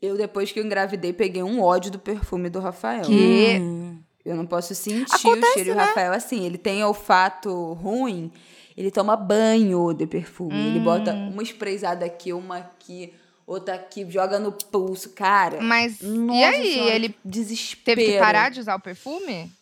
[0.00, 3.02] Eu, depois que eu engravidei, peguei um ódio do perfume do Rafael.
[3.02, 3.98] Que- Hum.
[4.24, 5.68] Eu não posso sentir Acontece, o cheiro.
[5.70, 5.82] E o né?
[5.84, 8.32] Rafael, assim, ele tem olfato ruim,
[8.76, 10.54] ele toma banho de perfume.
[10.68, 11.30] Ele bota Hum.
[11.32, 13.12] uma sprayzada aqui, uma aqui,
[13.46, 15.10] outra aqui, joga no pulso.
[15.10, 16.72] Cara, Mas nossa e aí?
[16.72, 18.00] senhora, Ele desespero.
[18.00, 19.52] teve que parar de usar o perfume?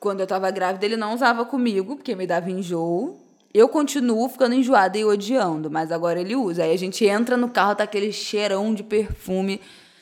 [0.00, 3.18] Quando eu tava grávida, ele não usava comigo, porque me dava enjoo.
[3.54, 6.64] Eu continuo ficando enjoada e odiando, mas agora ele usa.
[6.64, 9.60] Aí a gente entra no carro, tá aquele cheirão de perfume.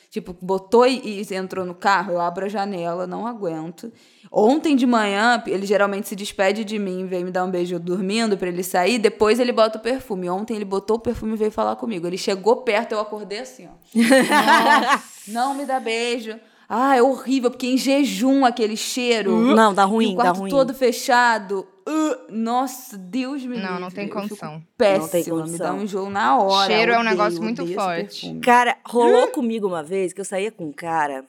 [0.09, 3.91] Tipo, botou e, e entrou no carro, eu abro a janela, não aguento.
[4.31, 8.37] Ontem de manhã, ele geralmente se despede de mim, vem me dar um beijo dormindo
[8.37, 10.29] pra ele sair, depois ele bota o perfume.
[10.29, 12.07] Ontem ele botou o perfume e veio falar comigo.
[12.07, 13.71] Ele chegou perto, eu acordei assim, ó.
[14.93, 16.39] Nossa, não me dá beijo.
[16.69, 19.37] Ah, é horrível, porque em jejum aquele cheiro.
[19.55, 20.49] Não, dá E ruim, o dá quarto ruim.
[20.49, 21.65] todo fechado.
[21.87, 23.63] Uh, nossa, Deus me livre.
[23.71, 24.61] Não, não tem condição.
[24.77, 25.77] Péssima, Não tem me dá condição.
[25.77, 26.67] um enjoo na hora.
[26.73, 28.39] Cheiro é um Odeio, negócio muito odeio forte.
[28.41, 31.23] Cara, rolou comigo uma vez que eu saía com um cara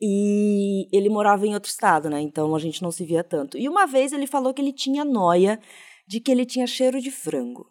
[0.00, 2.20] e ele morava em outro estado, né?
[2.22, 3.58] Então a gente não se via tanto.
[3.58, 5.60] E uma vez ele falou que ele tinha noia
[6.08, 7.66] de que ele tinha cheiro de frango.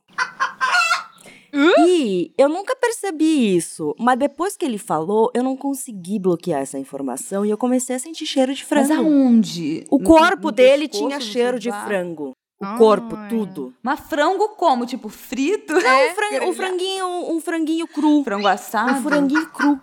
[1.53, 6.77] E eu nunca percebi isso, mas depois que ele falou, eu não consegui bloquear essa
[6.79, 8.93] informação e eu comecei a sentir cheiro de Mas frango.
[9.09, 9.85] aonde?
[9.89, 12.31] O No- corpo no dele pescoço, tinha no cheiro de frango.
[12.61, 12.77] O Ai.
[12.77, 13.73] corpo, tudo.
[13.81, 14.85] Mas frango como?
[14.85, 15.73] Tipo, frito?
[15.73, 18.23] Não, um, fran- um franguinho, um franguinho cru.
[18.23, 18.91] Frango assado?
[18.99, 19.79] Um franguinho cru.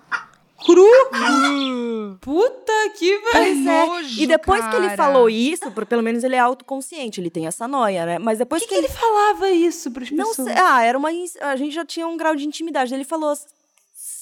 [0.64, 2.18] Cru?
[2.20, 3.18] Puta que.
[3.32, 3.86] Pois é.
[3.86, 4.96] nojo, E depois que ele cara.
[4.96, 8.18] falou isso, por- pelo menos ele é autoconsciente, ele tem essa noia, né?
[8.18, 10.48] Mas depois Por que, que, que ele falava isso pras Não pessoas?
[10.48, 10.56] sei.
[10.58, 11.12] Ah, era uma.
[11.12, 12.92] ins- A gente já tinha um grau de intimidade.
[12.94, 13.34] Ele falou.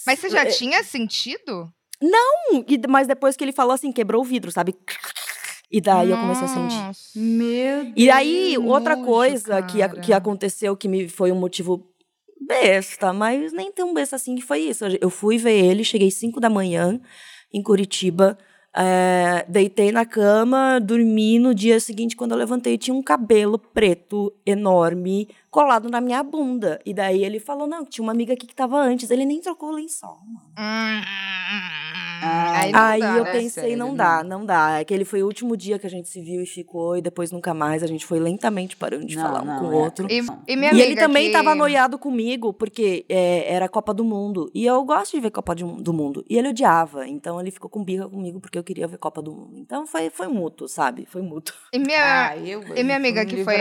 [0.06, 1.68] Mas você já É, tinha sentido?
[2.02, 4.74] "Hum", e- Mas depois que ele falou assim, quebrou o vidro, sabe?
[5.70, 6.76] E daí eu comecei a sentir.
[6.76, 7.00] Nossa.
[7.16, 7.94] Meu Deus.
[7.96, 11.84] E aí, outra coisa que, a- que aconteceu que me foi um motivo
[12.46, 14.84] besta, mas nem tão besta assim que foi isso.
[15.00, 17.00] Eu fui ver ele, cheguei 5 da manhã
[17.52, 18.36] em Curitiba,
[18.76, 21.38] é, deitei na cama, dormi.
[21.38, 26.78] No dia seguinte, quando eu levantei, tinha um cabelo preto enorme colado na minha bunda.
[26.84, 29.10] E daí ele falou: não, tinha uma amiga aqui que tava antes.
[29.10, 30.18] Ele nem trocou o lençol.
[30.26, 30.42] mano.
[30.58, 33.32] Ah, aí Aí dá, eu né?
[33.32, 33.94] pensei, Sério, não não.
[33.96, 34.78] dá, não dá.
[34.78, 37.52] Aquele foi o último dia que a gente se viu e ficou, e depois nunca
[37.54, 37.82] mais.
[37.82, 39.76] A gente foi lentamente parando de Não, falar um não, com o é.
[39.76, 40.06] outro.
[40.10, 41.32] E, e minha E amiga ele também que...
[41.32, 44.50] tava noiado comigo, porque é, era Copa do Mundo.
[44.54, 46.24] E eu gosto de ver Copa de- do Mundo.
[46.28, 47.06] E ele odiava.
[47.06, 49.58] Então ele ficou com birra comigo porque eu queria ver Copa do Mundo.
[49.58, 51.06] Então foi, foi mútuo, sabe?
[51.06, 51.54] Foi mútuo.
[51.72, 53.56] E minha, Ah, eu, e minha amiga um que foi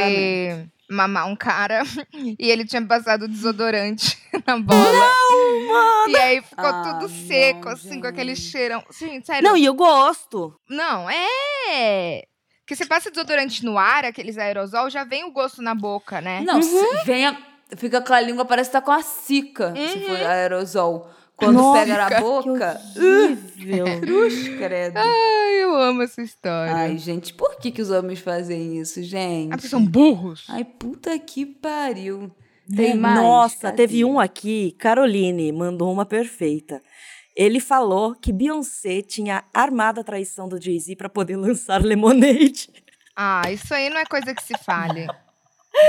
[0.90, 1.84] mamar um cara
[2.40, 5.12] e ele tinha passado desodorante na bola.
[6.08, 8.50] E aí ficou Ah, tudo seco, não, assim, com aquele gente.
[8.52, 8.84] cheirão.
[8.98, 9.44] Gente, sério.
[9.44, 10.54] Não, e eu gosto.
[10.70, 12.24] Não, é.
[12.68, 16.42] Que você passa desodorante no ar, aqueles aerosol, já vem o gosto na boca, né?
[16.42, 17.38] Não, se vem a-
[17.78, 21.10] fica com a língua, parece que tá com a cica, se for aerosol.
[21.38, 23.86] Quando Nossa, pega na que boca, horrível.
[24.02, 24.98] cruz, credo.
[24.98, 26.74] Ai, eu amo essa história.
[26.74, 29.52] Ai, gente, por que, que os homens fazem isso, gente?
[29.52, 30.46] Ah, porque são burros.
[30.50, 32.32] Ai, puta que pariu.
[32.74, 33.20] Tem mais?
[33.20, 33.78] Nossa, Cadê?
[33.78, 36.82] teve um aqui, Caroline, mandou uma perfeita.
[37.36, 42.70] Ele falou que Beyoncé tinha armado a traição do Jay-Z pra poder lançar Lemonade.
[43.16, 45.06] Ah, isso aí não é coisa que se fale.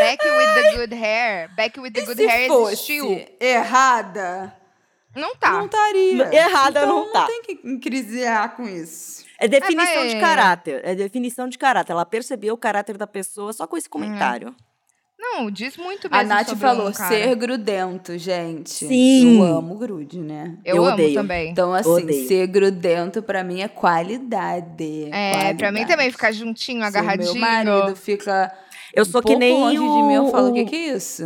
[0.01, 1.55] Back with the good hair.
[1.55, 3.25] Back with the good Se hair fosse existiu.
[3.41, 4.53] errada,
[5.17, 5.53] Não tá.
[5.53, 6.35] não estaria.
[6.35, 7.27] Errada então, não tá.
[7.27, 9.25] tem que encrisear com isso.
[9.39, 10.81] É definição vai- de caráter.
[10.85, 11.93] É definição de caráter.
[11.93, 14.55] Ela percebeu o caráter da pessoa só com esse comentário.
[15.19, 18.71] Não, diz muito mesmo A Nath sobre falou um ser grudento, gente.
[18.71, 19.39] Sim.
[19.39, 20.57] Eu amo grude, né?
[20.65, 21.15] Eu, Eu amo odeio.
[21.15, 21.51] também.
[21.51, 22.29] Então, assim, Odeio.
[22.29, 25.09] ser grudento pra mim é qualidade.
[25.11, 25.87] É, pra mim qualidade.
[25.89, 27.33] também ficar juntinho, Se agarradinho.
[27.33, 28.53] meu marido fica
[28.95, 29.97] Eu um sou que pouco nem longe o...
[29.97, 31.25] de mim, eu falo, o o- que que é isso?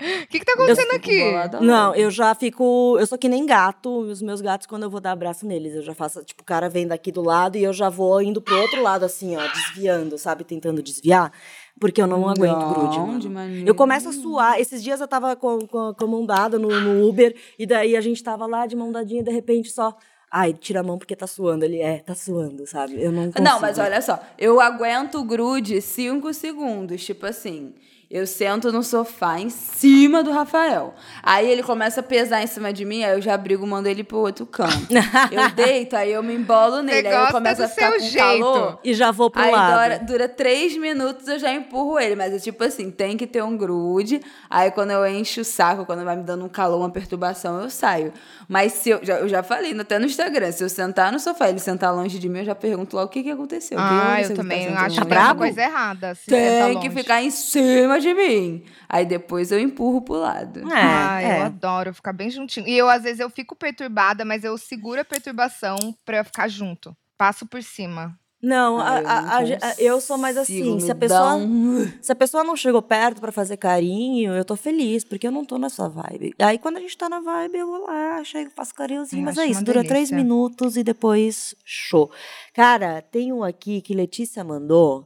[0.00, 1.24] O que, que tá acontecendo aqui?
[1.60, 2.96] Não, eu já fico.
[3.00, 3.90] Eu sou que nem gato.
[3.90, 6.22] Os meus gatos, quando eu vou dar abraço neles, eu já faço.
[6.24, 9.04] Tipo, o cara vem daqui do lado e eu já vou indo pro outro lado,
[9.04, 10.44] assim, ó, desviando, sabe?
[10.44, 11.32] Tentando desviar.
[11.80, 13.20] Porque eu não aguento Não, grude.
[13.20, 13.64] de mano.
[13.66, 14.60] Eu começo a suar.
[14.60, 17.96] Esses dias eu tava com, com, com a mão dada no, no Uber, e daí
[17.96, 19.96] a gente tava lá de mão dadinha, de repente só.
[20.30, 21.64] Ai, tira a mão porque tá suando.
[21.64, 23.02] Ele é, tá suando, sabe?
[23.02, 23.42] Eu não consigo.
[23.42, 27.74] Não, mas olha só, eu aguento o grude cinco segundos, tipo assim.
[28.10, 30.94] Eu sento no sofá em cima do Rafael.
[31.22, 34.02] Aí ele começa a pesar em cima de mim, aí eu já brigo, mando ele
[34.02, 34.88] pro outro canto.
[35.30, 38.16] eu deito, aí eu me embolo nele, aí eu começo a ficar com jeito.
[38.16, 38.78] calor.
[38.82, 39.72] E já vou pro Aí lado.
[39.82, 42.16] dura, dura três minutos, eu já empurro ele.
[42.16, 44.22] Mas é tipo assim, tem que ter um grude.
[44.48, 47.68] Aí quando eu encho o saco, quando vai me dando um calor, uma perturbação, eu
[47.68, 48.10] saio.
[48.48, 51.48] Mas se eu já, eu já falei até no Instagram, se eu sentar no sofá
[51.48, 53.76] e ele sentar longe de mim, eu já pergunto logo o que, que aconteceu.
[53.78, 55.40] Ah, eu que também tá acho que tem alguma brabo?
[55.40, 56.14] coisa errada.
[56.14, 58.64] Se senta Tem que ficar em cima de mim.
[58.88, 60.60] Aí depois eu empurro pro lado.
[60.70, 61.42] É, Ai, eu é.
[61.42, 62.66] adoro ficar bem juntinho.
[62.68, 66.96] E eu, às vezes, eu fico perturbada, mas eu seguro a perturbação pra ficar junto.
[67.16, 68.18] Passo por cima.
[68.40, 70.78] Não, Ai, a- a- a eu sou mais assim.
[70.78, 71.34] Se a pessoa.
[71.34, 75.32] um- Se a pessoa não chegou perto pra fazer carinho, eu tô feliz, porque eu
[75.32, 76.32] não tô nessa vibe.
[76.38, 79.38] Aí quando a gente tá na vibe, eu vou lá, chego, faço carinhozinho, Eu mas
[79.38, 80.16] é isso, dura três delícia.
[80.16, 82.12] minutos e depois show.
[82.54, 85.04] Cara, tem um aqui que Letícia mandou,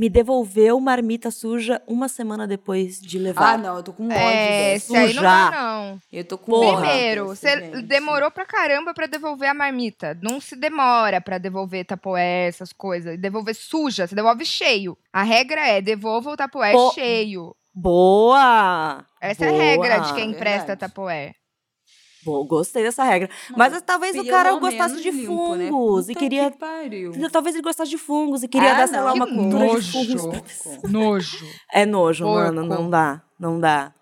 [0.00, 3.52] me devolveu marmita suja uma semana depois de levar.
[3.52, 6.00] Ah, não, eu tô com ódio É, esse aí não dá, não.
[6.10, 6.80] Eu tô com Porra.
[6.88, 10.18] Primeiro, você demorou pra caramba pra devolver a marmita.
[10.22, 13.18] Não se demora pra devolver tapoé, essas coisas.
[13.18, 14.96] Devolver suja, você devolve cheio.
[15.12, 16.92] A regra é devolva o tapoé Pô.
[16.94, 17.54] cheio.
[17.74, 19.04] Boa!
[19.20, 19.62] Essa é a Boa.
[19.62, 20.80] regra de quem empresta Verdade.
[20.80, 21.34] tapoé.
[22.24, 23.30] Boa, gostei dessa regra.
[23.56, 25.68] Mas talvez o cara gostasse de limpo, né?
[25.68, 26.50] fungos Puta e queria.
[26.50, 27.12] que pariu.
[27.30, 29.72] Talvez ele gostasse de fungos e queria Ah, dar, sei lá, uma que cultura de
[29.72, 29.92] nojo.
[29.92, 30.22] fungos.
[30.62, 30.88] Porco.
[30.88, 31.46] Nojo.
[31.72, 32.38] É nojo, Porco.
[32.54, 32.62] mano.
[32.64, 33.22] Não dá.
[33.38, 33.92] Não dá.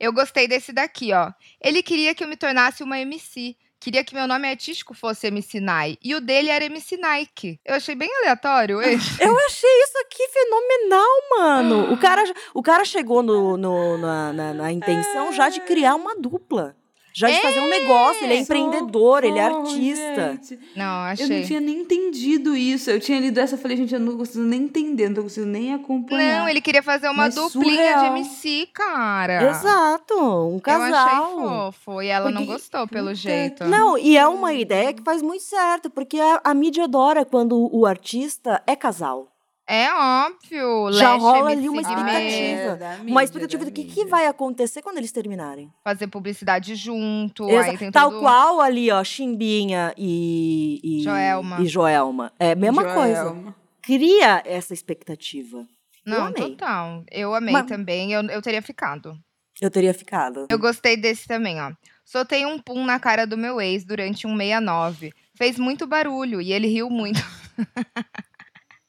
[0.00, 1.30] Eu gostei desse daqui, ó.
[1.62, 5.58] Ele queria que eu me tornasse uma MC, queria que meu nome artístico fosse MC
[5.60, 5.98] Nai.
[6.02, 7.60] E o dele era MC Nike.
[7.66, 9.20] Eu achei bem aleatório esse.
[9.22, 11.92] Eu achei isso aqui fenomenal, mano.
[11.92, 12.22] O cara,
[12.54, 16.76] o cara chegou no, no- na, na- na intenção já de criar uma dupla.
[17.18, 18.24] Já de fazer um negócio.
[18.24, 20.32] Ele é empreendedor, ele é artista.
[20.32, 20.58] gente.
[20.76, 21.42] Não, Eu não achei.
[21.44, 22.90] tinha nem entendido isso.
[22.90, 25.52] Eu tinha lido essa e falei, gente, eu não consigo nem entender, não tô conseguindo
[25.52, 26.40] nem acompanhar.
[26.40, 28.00] Não, ele queria fazer uma Mas duplinha surreal.
[28.00, 29.50] de MC, cara.
[29.50, 30.92] Exato, um Eu casal.
[30.94, 32.02] achei fofo.
[32.02, 33.64] E ela não Porque- gostou, pelo Puta jeito.
[33.64, 37.68] Não, e é uma ideia que faz muito certo, porque a, a mídia adora quando
[37.74, 39.28] o artista é casal.
[39.70, 40.90] É óbvio.
[40.92, 42.84] Já Leste rola MC ali uma expectativa.
[42.84, 45.70] É, uma expectativa do que, que vai acontecer quando eles terminarem.
[45.84, 47.46] Fazer publicidade junto.
[47.50, 48.20] Exa- Aí tem Tal todo...
[48.20, 51.60] qual ali, ó, Chimbinha e, e Joelma.
[51.60, 52.32] E Joelma.
[52.38, 53.22] É a mesma coisa.
[53.24, 53.54] Joelma.
[53.82, 55.58] Cria essa expectativa.
[56.06, 56.34] Eu Não, amei.
[56.50, 57.04] total.
[57.10, 58.12] Eu amei Mas- também.
[58.12, 59.18] Eu, eu teria ficado.
[59.60, 60.46] Eu teria ficado.
[60.48, 61.72] Eu gostei desse também, ó.
[62.06, 65.12] Soltei um pum na cara do meu ex durante um 69.
[65.36, 67.20] Fez muito barulho e ele riu muito.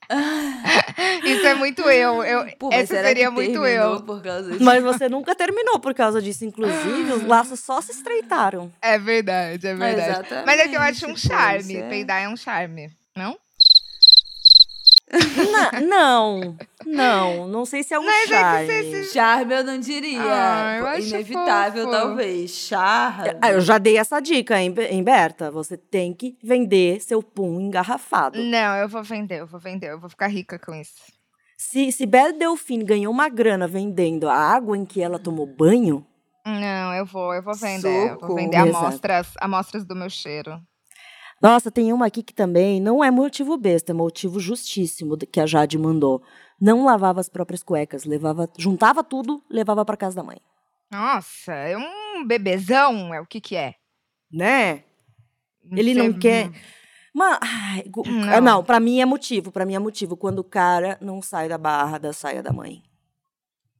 [1.23, 2.23] Isso é muito eu.
[2.23, 4.01] eu Pô, essa seria muito eu.
[4.01, 4.63] Por causa disso?
[4.63, 6.43] Mas você nunca terminou por causa disso.
[6.45, 8.71] Inclusive, os laços só se estreitaram.
[8.81, 10.09] É verdade, é verdade.
[10.09, 11.83] Exatamente, Mas é que eu acho um charme.
[11.83, 12.89] Peidar é um charme.
[13.15, 13.37] Não?
[15.51, 17.47] Na- não, não.
[17.47, 18.65] Não sei se é um Mas é que charme.
[18.67, 20.19] você se- Charme eu não diria.
[20.21, 21.97] Ah, eu Inevitável, fofo.
[21.97, 22.51] talvez.
[22.51, 23.37] Charme.
[23.41, 25.49] Ah, eu já dei essa dica, hein, Be- hein, Berta?
[25.51, 28.41] Você tem que vender seu pum engarrafado.
[28.43, 29.91] Não, eu vou vender, eu vou vender.
[29.91, 30.93] Eu vou ficar rica com isso.
[31.57, 36.05] Se, se Belle Delfine ganhou uma grana vendendo a água em que ela tomou banho,
[36.45, 38.11] Não, eu vou, eu vou vender.
[38.11, 40.59] Eu vou vender amostras, amostras do meu cheiro.
[41.41, 45.45] Nossa, tem uma aqui que também não é motivo besta, é motivo justíssimo que a
[45.45, 46.21] Jade mandou.
[46.59, 50.37] Não lavava as próprias cuecas, levava, juntava tudo, levava pra casa da mãe.
[50.91, 53.75] Nossa, é um bebezão, é o que que é?
[54.31, 54.83] Né?
[55.71, 56.51] Ele não sei- quer.
[57.13, 58.33] Mas, ai, gu- Não.
[58.33, 61.47] ah, não, pra mim é motivo, pra mim é motivo quando o cara não sai
[61.47, 62.83] da barra da saia da mãe.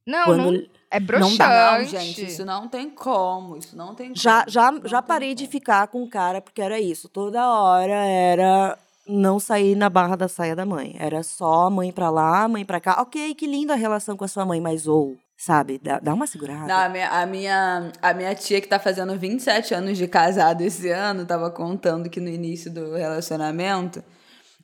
[0.06, 1.38] Não, Quando não, é não broxante.
[1.38, 3.56] dá, Não, gente, isso não tem como.
[3.56, 4.50] Isso não tem Já, como.
[4.50, 5.52] já, Não já tem parei de como.
[5.52, 7.08] ficar com o cara porque era isso.
[7.08, 8.76] Toda hora era
[9.06, 10.96] não sair na barra da saia da mãe.
[10.98, 13.00] Era só mãe pra lá, mãe pra cá.
[13.00, 16.26] Ok, que linda a relação com a sua mãe, mas ou, sabe, dá, dá uma
[16.26, 16.66] segurada.
[16.66, 20.60] Não, a, minha, a, minha, a minha tia, que tá fazendo 27 anos de casado
[20.62, 24.02] esse ano, tava contando que no início do relacionamento,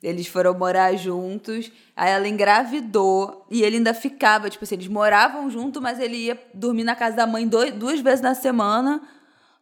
[0.01, 5.49] eles foram morar juntos, aí ela engravidou e ele ainda ficava, tipo assim, eles moravam
[5.49, 9.01] junto, mas ele ia dormir na casa da mãe dois, duas vezes na semana,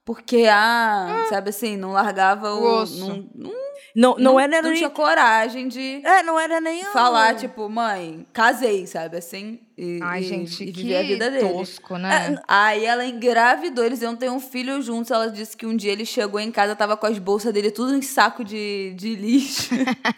[0.03, 2.83] porque, ah, sabe assim, não largava o.
[2.83, 2.85] O.
[2.85, 3.51] Não, não,
[3.95, 4.77] Não, não, não, era não nem.
[4.77, 6.83] tinha coragem de É, não era nem.
[6.85, 9.59] falar, tipo, mãe, casei, sabe assim?
[9.77, 11.47] E, Ai, e- gente, e viver a vida dele.
[11.49, 12.37] tosco, né?
[12.47, 15.11] Aí ela engravidou, eles iam ter um filho juntos.
[15.11, 17.93] Ela disse que um dia ele chegou em casa, tava com as bolsas dele tudo
[17.95, 19.69] em saco de, de lixo.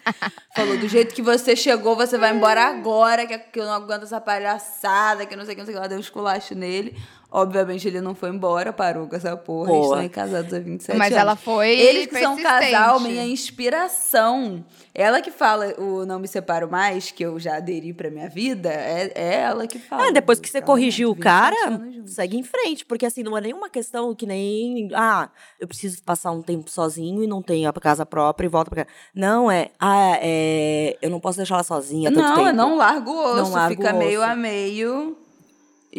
[0.55, 4.03] Falou: do jeito que você chegou, você vai embora agora, que, que eu não aguento
[4.03, 5.79] essa palhaçada, que não sei o que, não sei o que.
[5.79, 6.95] Ela deu um esculacho nele.
[7.29, 9.69] Obviamente ele não foi embora, parou com essa porra.
[9.69, 9.85] Eles Boa.
[9.87, 11.19] estão aí casados há 27 Mas anos.
[11.21, 14.63] ela foi Eles que são um casal, minha inspiração.
[14.95, 18.69] Ela que fala o Não Me Separo Mais, que eu já aderi pra minha vida,
[18.71, 20.07] é, é ela que fala.
[20.07, 22.85] Ah, depois que você corrigiu o 27 cara, segue em frente.
[22.85, 24.89] Porque assim, não é nenhuma questão que nem.
[24.95, 28.69] Ah, eu preciso passar um tempo sozinho e não tenho a casa própria e volto
[28.69, 28.91] pra cá.
[29.13, 29.69] Não, é.
[29.79, 30.97] Ah, é.
[31.01, 32.47] Eu não posso deixar ela sozinha tanto Não, tempo.
[32.47, 34.29] eu não largo o osso, Não largo fica o meio osso.
[34.31, 35.17] a meio.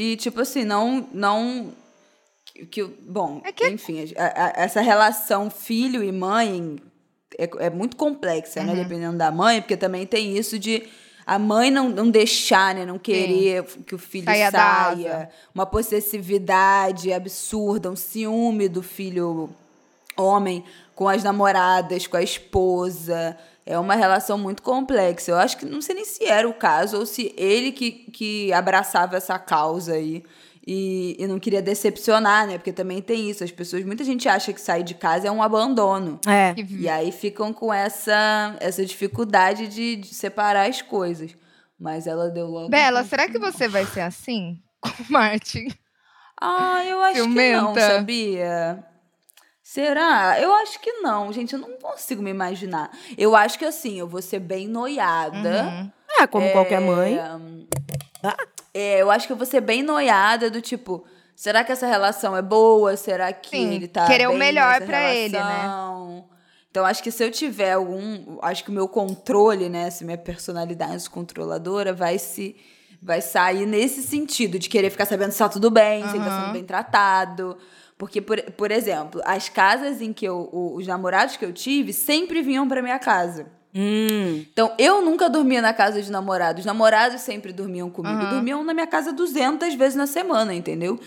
[0.00, 1.08] E, tipo assim, não.
[1.12, 1.72] não
[2.44, 6.76] que, que- bom, É que- enfim, a- a- essa relação filho e mãe
[7.36, 8.66] é, é muito complexa, Uhum.
[8.66, 8.74] né?
[8.76, 10.84] Dependendo da mãe, porque também tem isso de
[11.26, 12.86] a mãe não, não deixar, né?
[12.86, 15.30] Não querer que o filho Saia saia.
[15.54, 19.50] Uma possessividade absurda, um ciúme do filho
[20.16, 20.64] homem
[20.98, 23.36] com as namoradas, com a esposa.
[23.64, 25.30] É uma relação muito complexa.
[25.30, 28.52] Eu acho que não sei nem se era o caso ou se ele que, que
[28.52, 30.24] abraçava essa causa aí.
[30.66, 32.58] E, e não queria decepcionar, né?
[32.58, 33.44] Porque também tem isso.
[33.44, 36.18] As pessoas, muita gente acha que sair de casa é um abandono.
[36.26, 36.56] É.
[36.68, 41.30] E aí ficam com essa, essa dificuldade de, de separar as coisas.
[41.78, 42.66] Mas ela deu logo.
[42.66, 45.68] um Bela, ponto será que você vai ser assim com o Martin?
[46.42, 48.84] Ah, eu acho que não, sabia?
[49.68, 50.40] Será?
[50.40, 51.52] Eu acho que não, gente.
[51.52, 52.90] Eu não consigo me imaginar.
[53.18, 55.62] Eu acho que assim, eu vou ser bem noiada.
[55.64, 55.92] Uhum.
[56.18, 57.20] É, como qualquer mãe.
[58.72, 61.04] É, eu acho que eu vou ser bem noiada do tipo,
[61.36, 62.96] será que essa relação é boa?
[62.96, 66.24] Será que Sim, ele tá querer o melhor pra ele, né?
[66.70, 68.38] Então, acho que se eu tiver algum.
[68.40, 69.90] Acho que o meu controle, né?
[69.90, 72.56] Se minha personalidade controladora vai se.
[73.02, 76.40] Vai sair nesse sentido, de querer ficar sabendo se tá tudo bem, se ele tá
[76.40, 77.58] sendo bem tratado.
[77.98, 82.40] Porque, por, por exemplo, as casas em que eu, os namorados que eu tive sempre
[82.40, 83.46] vinham pra minha casa.
[83.74, 84.44] Hum.
[84.50, 86.60] Então, eu nunca dormia na casa de namorados.
[86.60, 88.14] Os namorados sempre dormiam comigo.
[88.14, 88.30] Aham.
[88.30, 90.98] Dormiam na minha casa 200 vezes na semana, entendeu?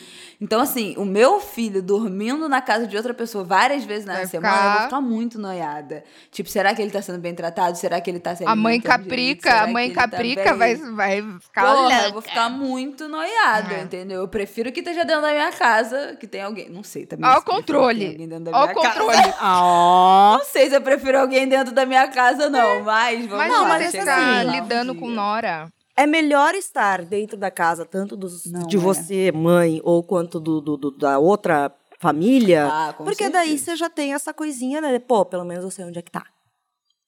[0.43, 4.25] Então, assim, o meu filho dormindo na casa de outra pessoa várias vezes na Vai
[4.25, 6.03] semana, eu vou ficar- ficar muito noiada.
[6.31, 7.77] Tipo, será que ele tá sendo bem tratado?
[7.77, 10.95] Será que ele tá se A mãe caprica, a mãe tá caprica vai, bem?
[10.95, 12.03] vai ficar Porra, louca.
[12.07, 13.81] eu vou ficar muito noiada, É.
[13.83, 14.21] entendeu?
[14.21, 16.69] Eu prefiro que esteja dentro da minha casa, que tem alguém.
[16.69, 17.29] Não sei também.
[17.29, 18.17] Ó o controle.
[18.51, 19.17] o controle.
[19.41, 20.37] Ó.
[20.39, 23.67] Não sei se eu prefiro alguém dentro da minha casa, não, mas vamos Mas lá.
[23.67, 25.01] mas você um lidando dia.
[25.01, 25.67] com Nora.
[25.95, 28.79] É melhor estar dentro da casa, tanto dos, Não de é.
[28.79, 32.67] você, mãe, ou quanto do, do- do- da outra família.
[32.71, 33.65] Ah, com porque daí certeza.
[33.65, 34.97] você já tem essa coisinha, né?
[34.99, 36.23] Pô, pelo menos eu sei onde é que tá.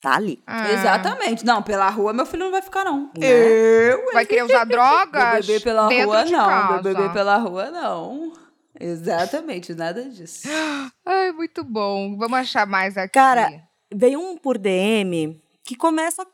[0.01, 0.43] Tá ali.
[0.45, 1.45] Ah, Exatamente.
[1.45, 3.09] Não, pela rua meu filho não vai ficar, não.
[3.17, 3.25] Né?
[3.25, 4.11] Eu?
[4.13, 5.13] Vai querer usar drogas?
[5.33, 6.45] Meu bebê pela rua, de não.
[6.45, 6.73] casa.
[6.73, 8.33] Meu bebê pela rua, não.
[8.79, 10.47] Exatamente, nada disso.
[11.05, 12.17] Ai, muito bom.
[12.17, 13.13] Vamos achar mais aqui.
[13.13, 13.49] Cara,
[13.95, 16.25] Veio um por DM que começa,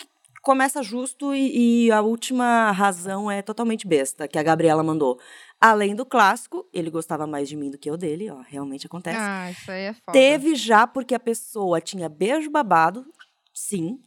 [0.42, 5.20] começa justo e, e a última razão é totalmente besta, que a Gabriela mandou.
[5.60, 9.18] Além do clássico, ele gostava mais de mim do que eu dele, ó, realmente acontece.
[9.20, 10.12] Ah, isso aí é foda.
[10.12, 13.06] Teve já porque a pessoa tinha beijo babado,
[13.54, 14.00] sim,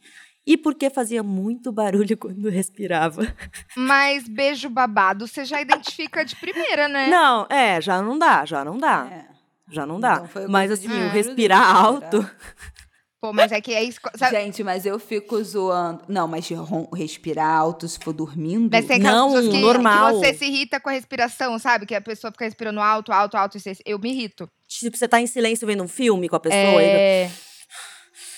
[0.45, 3.21] e porque fazia muito barulho quando respirava.
[3.75, 7.07] Mas beijo babado, você já identifica de primeira, né?
[7.07, 9.07] Não, é, já não dá, já não dá.
[9.11, 9.33] É.
[9.69, 10.15] Já não dá.
[10.15, 12.29] Então foi Mas assim, o respirar alto.
[13.23, 14.01] Pô, mas é que é isso.
[14.17, 16.01] Sabe, Gente, mas eu fico zoando.
[16.09, 16.45] Não, mas
[16.93, 18.67] respirar alto se for dormindo.
[18.69, 20.19] mas tem Não, que, normal.
[20.19, 21.85] que você se irrita com a respiração, sabe?
[21.85, 23.57] Que a pessoa fica respirando alto, alto, alto.
[23.57, 24.49] e Eu me irrito.
[24.67, 27.31] Tipo, você tá em silêncio vendo um filme com a pessoa, É...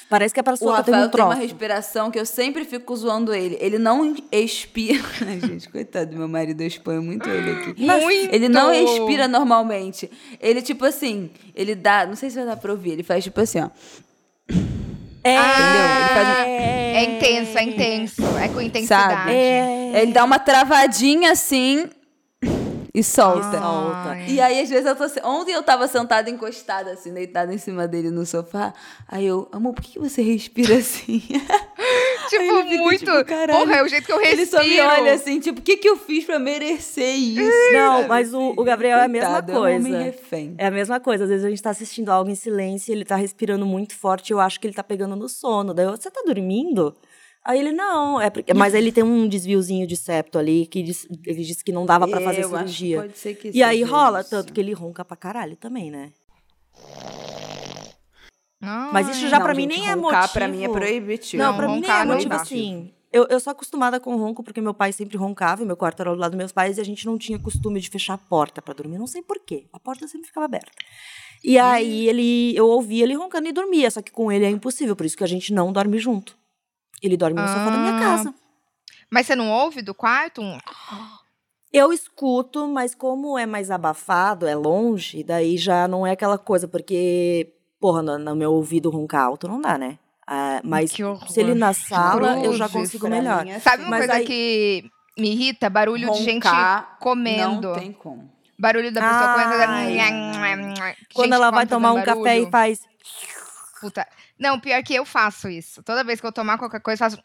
[0.07, 1.41] parece que a O pessoa tá tendo Rafael um tem uma troço.
[1.41, 3.57] respiração que eu sempre fico zoando ele.
[3.59, 5.03] Ele não expira.
[5.27, 7.81] Ai, gente, coitado, meu marido, eu exponho muito ele aqui.
[7.81, 8.35] Muito!
[8.35, 10.11] Ele não expira normalmente.
[10.39, 12.05] Ele, tipo assim, ele dá.
[12.05, 12.91] Não sei se vai dar pra ouvir.
[12.91, 13.69] Ele faz tipo assim, ó.
[15.23, 15.37] É,
[16.13, 18.21] faz um- É intenso, é intenso.
[18.41, 19.13] É com intensidade.
[19.13, 19.31] Sabe?
[19.33, 19.91] É.
[20.01, 21.85] Ele dá uma travadinha assim
[22.95, 23.43] e solta.
[23.59, 23.61] Solta.
[24.09, 24.25] Ai.
[24.29, 25.07] E aí, às vezes, eu tô.
[25.07, 28.73] se- Ontem eu tava sentada encostada, assim, deitada em cima dele no sofá.
[29.07, 31.21] Aí eu, amor, por que você respira assim?
[32.27, 32.99] Tipo, fica, muito.
[33.05, 33.59] tipo, caralho.
[33.59, 34.41] Porra, é o jeito que eu respiro.
[34.41, 37.71] Ele só me olha assim, tipo, o que, que eu fiz pra merecer isso?
[37.71, 39.97] Não, mas o, o Gabriel é a mesma Coitado, é um coisa.
[39.99, 40.55] refém.
[40.57, 41.25] É a mesma coisa.
[41.25, 44.39] Às vezes a gente tá assistindo algo em silêncio, ele tá respirando muito forte, eu
[44.39, 45.71] acho que ele tá pegando no sono.
[45.71, 46.95] Daí eu, você tá dormindo?
[47.47, 48.53] Aí ele, não, é porque...
[48.55, 52.07] mas ele tem um desviozinho de septo ali, que diz- ele disse que não dava
[52.07, 53.01] pra fazer Eu acho que cirurgia.
[53.01, 54.31] pode ser que E aí rola, isso.
[54.31, 56.11] tanto que ele ronca pra caralho também, né?
[58.61, 58.89] Ai.
[58.91, 60.29] Mas isso já Não, pra mim nem é motivo.
[60.33, 61.43] pra mim é proibitivo.
[61.43, 62.91] Não, Não, pra mim nem é não motivo assim.
[63.13, 66.11] Eu, eu sou acostumada com ronco porque meu pai sempre roncava, e meu quarto era
[66.11, 68.61] do lado dos meus pais e a gente não tinha costume de fechar a porta
[68.61, 68.97] pra dormir.
[68.97, 69.67] Não sei por quê.
[69.71, 70.71] A porta sempre ficava aberta.
[71.43, 74.95] E aí ele, eu ouvia ele roncando e dormia, só que com ele é impossível,
[74.95, 76.35] por isso que a gente não dorme junto.
[77.05, 77.99] Ele dorme no sofá da minha Ah.
[77.99, 78.33] casa.
[79.09, 80.41] Mas você não ouve do quarto?
[80.41, 80.57] Um...
[81.71, 86.67] Eu escuto, mas como é mais abafado, é longe, daí já não é aquela coisa,
[86.67, 89.99] porque, porra, no, no meu ouvido roncar alto não dá, né?
[90.25, 93.45] Ah, mas se ele na sala, eu já consigo melhor.
[93.45, 95.69] é Sabe uma Mas coisa aí- que me irrita?
[95.69, 97.67] Barulho de gente Roncar comendo.
[97.69, 98.31] Não tem como.
[98.57, 99.97] Barulho da pessoa Ai.
[99.97, 100.79] comendo.
[101.13, 102.51] Quando Gente ela vai tomar um fazendo café e barulho.
[102.51, 102.79] faz.
[103.81, 104.07] Puta.
[104.39, 105.81] Não, pior que eu faço isso.
[105.83, 107.23] Toda vez que eu tomar qualquer coisa, eu faço.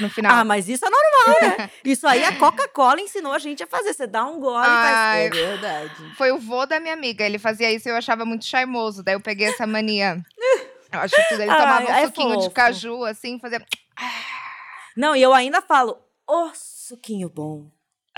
[0.00, 0.32] No final.
[0.32, 1.70] Ah, mas isso é normal, né?
[1.84, 3.92] Isso aí a Coca-Cola ensinou a gente a fazer.
[3.92, 5.26] Você dá um gole e faz.
[5.26, 6.14] É verdade.
[6.16, 7.26] Foi o vô da minha amiga.
[7.26, 9.02] Ele fazia isso e eu achava muito charmoso.
[9.02, 10.22] Daí eu peguei essa mania.
[10.92, 11.42] Eu acho tudo.
[11.42, 12.50] Ele Ai, tomava um é suquinho de fofo.
[12.50, 13.64] caju, assim, fazia.
[14.96, 17.70] Não, e eu ainda falo, ô, suquinho bom.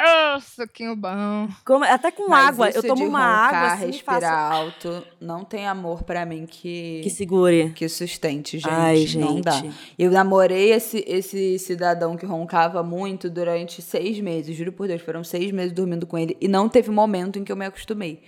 [0.04, 1.48] Oh, suquinho bom.
[1.64, 2.70] Como- até com Mas água.
[2.70, 4.52] Eu tomo de uma roncar, água assim e respirar faço...
[4.88, 7.70] alto, não tem amor pra mim que Que segure.
[7.74, 8.68] que sustente, gente.
[8.68, 9.52] Ai, Não dá.
[9.52, 9.94] gente.
[9.98, 14.56] Eu namorei esse, esse cidadão que roncava muito durante seis meses.
[14.56, 16.36] Juro por Deus, foram seis meses dormindo com ele.
[16.40, 18.22] E não teve momento em que eu me acostumei.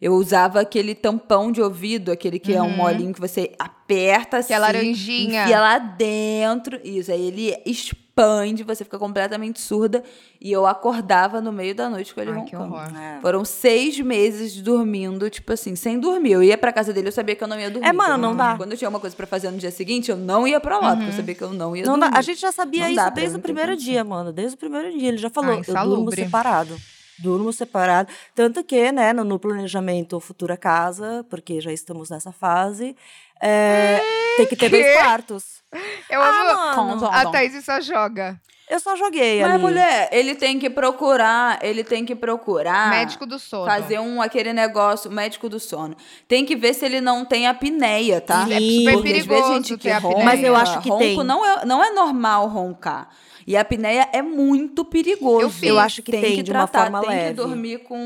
[0.00, 3.50] Eu usava aquele tampão de ouvido, aquele que é um molinho que você
[3.88, 4.48] aperta assim.
[4.48, 5.42] Que é laranjinha.
[5.44, 6.78] Enfia lá dentro.
[6.84, 10.02] Isso, aí ele expande, você fica completamente surda.
[10.40, 12.74] E eu acordava no meio da noite com ele Ai, que roncando.
[12.74, 12.96] horror.
[13.00, 13.20] É.
[13.20, 16.32] Foram seis meses dormindo, tipo assim, sem dormir.
[16.32, 17.88] Eu ia pra casa dele, eu sabia que eu não ia dormir.
[17.88, 18.56] É, mano, não dá.
[18.56, 20.94] Quando eu tinha uma coisa pra fazer no dia seguinte, eu não ia pra lá,
[20.94, 22.18] porque eu sabia que eu não ia Não dá- dormir.
[22.18, 24.32] a gente já sabia Não dá isso desde o primeiro dia, mano.
[24.32, 25.08] Desde o primeiro dia.
[25.08, 26.76] Ele já falou, Ah, eu durmo separado.
[27.20, 28.12] Durmo separado.
[28.32, 32.94] Tanto que, né, no, no planejamento futura casa, porque já estamos nessa fase,
[33.42, 34.00] é,
[34.36, 34.94] tem que ter dois Quê?
[34.94, 35.44] quartos.
[36.10, 36.96] Eu Ah, amo.
[36.96, 37.06] mano.
[37.12, 38.40] A Thaís só joga.
[38.70, 39.62] Eu só joguei Mas, ali.
[39.62, 42.90] mulher, ele tem que procurar, ele tem que procurar.
[42.90, 43.64] Médico do sono.
[43.64, 45.96] Fazer um aquele negócio, médico do sono.
[46.26, 48.46] Tem que ver se ele não tem apneia, tá?
[48.50, 50.14] É super Porque às vezes perigoso a gente ter que apneia.
[50.16, 51.24] ronca, Mas eu acho que ronco tem.
[51.24, 53.08] Não é, não é normal roncar.
[53.48, 55.40] E a apneia é muito perigoso.
[55.40, 55.70] Eu fiz.
[55.70, 57.28] Eu acho que tem, que de uma tratar, forma tem leve.
[57.28, 57.96] que dormir com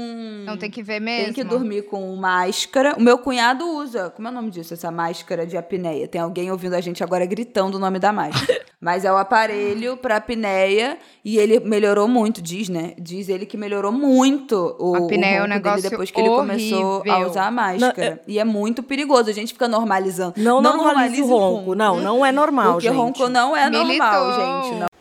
[0.46, 1.24] Não tem que ver mesmo.
[1.24, 2.94] tem que dormir com máscara.
[2.96, 4.08] O meu cunhado usa.
[4.10, 4.72] Como é o nome disso?
[4.72, 6.06] Essa máscara de apneia.
[6.06, 8.62] Tem alguém ouvindo a gente agora gritando o nome da máscara.
[8.80, 10.96] Mas é o aparelho pra apneia.
[11.24, 12.94] E ele melhorou muito, diz, né?
[12.96, 16.28] Diz ele que melhorou muito o, Apneia é um ronco dele negócio depois que ele
[16.28, 17.30] começou a horrível.
[17.30, 18.22] usar a máscara.
[18.28, 19.28] E é muito perigoso.
[19.28, 20.34] A gente fica normalizando.
[20.36, 21.74] Não, não normalize o ronco.
[21.74, 22.96] Não, não é normal, Porque gente.
[22.96, 24.32] ronco não é normal, Militou.
[24.70, 24.80] gente.
[24.80, 24.91] Não.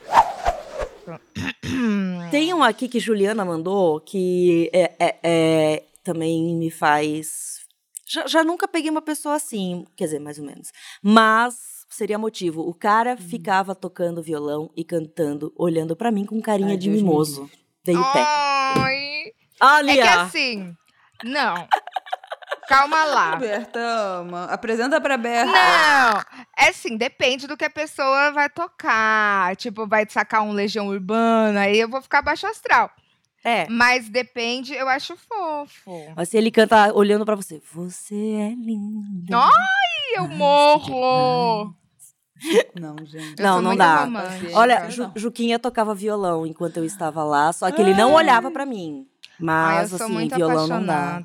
[2.32, 7.60] Tem um aqui que Juliana mandou que é, é- é- também me faz.
[8.08, 10.70] Já, já nunca peguei uma pessoa assim, quer dizer, mais ou menos.
[11.02, 11.56] Mas
[11.90, 12.62] seria motivo.
[12.62, 13.18] O cara Hum.
[13.18, 17.50] ficava tocando violão e cantando, olhando pra mim com carinha Ai, de Deus mimoso.
[17.86, 18.24] Veio o pé.
[18.26, 19.24] Ai.
[19.62, 19.92] Olha!
[19.92, 20.74] É que assim.
[21.24, 21.68] Não.
[22.72, 23.36] Calma lá.
[23.38, 24.46] Berta ama.
[24.46, 25.52] Apresenta pra Berta.
[25.52, 26.22] Não,
[26.58, 29.56] é assim, depende do que a pessoa vai tocar.
[29.58, 32.90] Tipo, vai sacar um Legião Urbana, aí eu vou ficar baixo astral.
[33.44, 33.68] É.
[33.70, 36.14] Mas depende, eu acho fofo.
[36.16, 39.36] Mas se ele canta olhando pra você, você é linda.
[39.38, 41.76] Ai, eu morro!
[42.80, 43.40] Não, gente.
[43.40, 44.04] Eu Não, não dá.
[44.06, 44.58] romântica.
[44.58, 48.66] Olha, Ju- Juquinha tocava violão enquanto eu estava lá, só que ele não olhava pra
[48.66, 49.06] mim.
[49.24, 51.22] Ai, eu Mas, sou assim, muito violão não dá.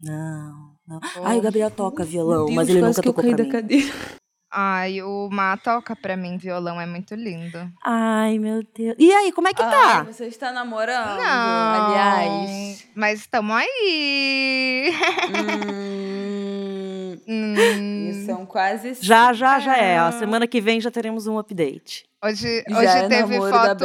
[0.00, 1.00] Não, não.
[1.24, 3.44] Ai, o Gabriel toca violão, Deus, mas ele nunca que eu tocou caí pra da
[3.44, 3.50] mim.
[3.50, 3.92] cadeira.
[4.58, 7.58] Ai, o Má toca pra mim violão, é muito lindo.
[7.84, 8.94] Ai, meu Deus.
[8.98, 10.02] E aí, como é que Ai, tá?
[10.04, 11.16] você está namorando?
[11.18, 11.86] Não.
[11.86, 12.86] Aliás.
[12.94, 14.90] Mas estamos aí.
[15.28, 18.94] Hum, Hum, isso são quase.
[19.00, 19.98] Já, já, já é.
[19.98, 20.12] A Ah.
[20.12, 22.04] semana que vem já teremos um update.
[22.22, 23.84] Hoje, Já hoje é teve foto.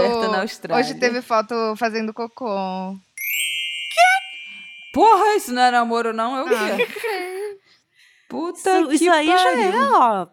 [0.76, 2.96] Hoje teve foto fazendo cocô.
[4.94, 6.38] Porra, isso não é namoro, não?
[6.48, 6.78] É Ah.
[6.78, 7.58] quê?
[8.30, 10.28] Puta Isso, que isso aí já é, ó.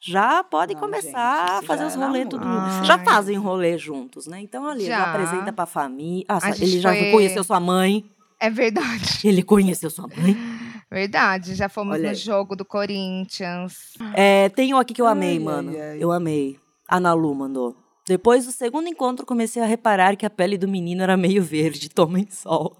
[0.00, 2.44] Já podem Não, começar gente, a fazer os é rolês tudo.
[2.46, 2.84] Ai.
[2.84, 4.40] Já fazem rolê juntos, né?
[4.40, 5.10] Então ali, já, Já.
[5.10, 6.24] apresenta pra família.
[6.28, 8.08] Ah, A ele já foi- conheceu sua mãe.
[8.40, 9.18] É verdade.
[9.26, 10.36] Ele conheceu sua mãe.
[10.88, 11.56] Verdade.
[11.56, 12.14] Já fomos Olha no aí.
[12.14, 13.94] jogo do Corinthians.
[14.14, 15.70] É, tem um aqui que eu amei, Ai, mano.
[15.72, 15.98] ai, ai.
[16.00, 16.56] Eu amei.
[16.88, 17.74] A Ana Lu mandou.
[18.06, 21.88] Depois do segundo encontro, comecei a reparar que a pele do menino era meio verde.
[21.90, 22.76] Tomem sol.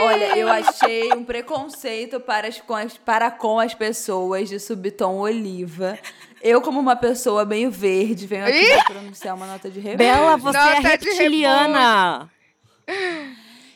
[0.00, 5.18] Olha, eu achei um preconceito para, as, com as, para com as pessoas de subtom
[5.18, 5.98] oliva.
[6.42, 8.74] Eu, como uma pessoa meio verde, venho aqui Ih!
[8.74, 9.98] pra pronunciar uma nota de repúdio.
[9.98, 12.30] Bela, você é Nota de reptiliana.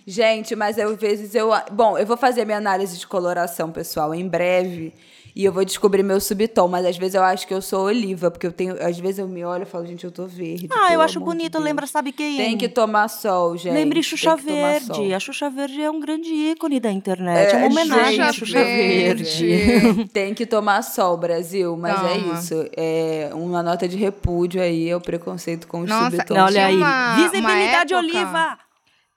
[0.06, 1.50] Gente, mas eu, às vezes eu.
[1.70, 4.92] Bom, eu vou fazer minha análise de coloração, pessoal, em breve.
[5.34, 8.30] E eu vou descobrir meu subtom, mas às vezes eu acho que eu sou oliva,
[8.30, 8.76] porque eu tenho.
[8.84, 10.68] Às vezes eu me olho e falo, gente, eu tô verde.
[10.70, 11.52] Ah, eu acho de bonito.
[11.52, 11.64] Deus.
[11.64, 12.36] Lembra, sabe quem?
[12.36, 13.72] Tem que tomar sol, gente.
[13.72, 14.36] Lembre Xuxa.
[14.36, 15.14] Verde.
[15.14, 17.54] A Xuxa Verde é um grande ícone da internet.
[17.54, 20.08] É, uma É, homenagem à gente, Xuxa Verde.
[20.12, 21.76] Tem que tomar sol, Brasil.
[21.76, 22.34] Mas é Toma.
[22.38, 22.66] isso.
[22.76, 26.38] É uma nota de repúdio aí é o preconceito com os Nossa, subtons.
[26.38, 26.76] Olha aí.
[26.76, 28.58] uma- Visibilidade uma época- oliva.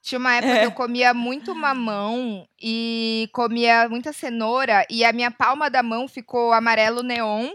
[0.06, 5.32] Tinha uma época que eu comia muito mamão e comia muita cenoura e a minha
[5.32, 7.50] palma da mão ficou amarelo neon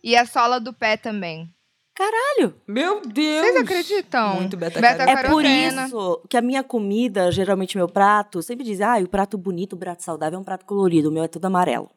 [0.00, 1.52] e a sola do pé também.
[1.96, 2.54] Caralho.
[2.68, 3.44] Meu Deus!
[3.44, 4.36] Vocês acreditam?
[4.36, 5.02] Muito beta Beta.
[5.02, 9.36] É por isso que a minha comida, geralmente meu prato, sempre diz, ah, o prato
[9.36, 11.08] bonito, o prato saudável é um prato colorido.
[11.08, 11.90] O meu é tudo amarelo.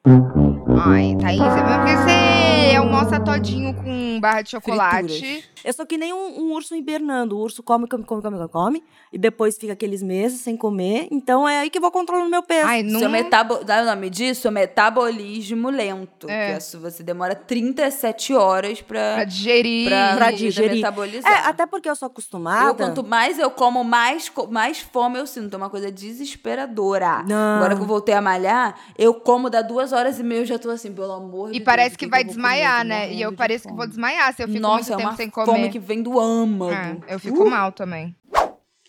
[0.80, 5.20] Ai, Thaís, é porque você almoça todinho com barra de chocolate.
[5.20, 5.52] Frituras.
[5.64, 7.38] Eu sou que nem um, um urso hibernando.
[7.38, 8.84] O urso come, come, come, come, come.
[9.14, 11.08] E depois fica aqueles meses sem comer.
[11.12, 12.66] Então é aí que eu vou controlando meu peso.
[12.68, 13.00] Ai, não...
[13.00, 13.64] Seu metabo...
[13.64, 14.50] Dá o nome disso?
[14.52, 16.28] metabolismo lento.
[16.30, 16.52] É.
[16.52, 19.88] Que é se você demora 37 horas pra, pra digerir.
[19.88, 20.76] pra, Pra digerir.
[20.78, 21.32] metabolizar.
[21.32, 22.70] É, até porque eu sou acostumada.
[22.70, 25.54] Eu, quanto mais eu como, mais, mais fome eu sinto.
[25.54, 27.24] É uma coisa desesperadora.
[27.28, 27.58] Não.
[27.58, 30.58] Agora que eu voltei a malhar, eu como, dá duas horas e meia, eu já
[30.62, 31.66] tô assim, pelo amor de E Deus.
[31.66, 32.32] parece que que vai eu comer?
[32.32, 33.12] Eu desmaiar, né?
[33.12, 33.78] E eu de pareço que fome.
[33.78, 35.70] vou desmaiar se eu fico Nossa, muito é tempo uma sem fome comer.
[35.70, 36.72] que vem do âmago.
[37.08, 38.16] É, eu fico Uh, mal também.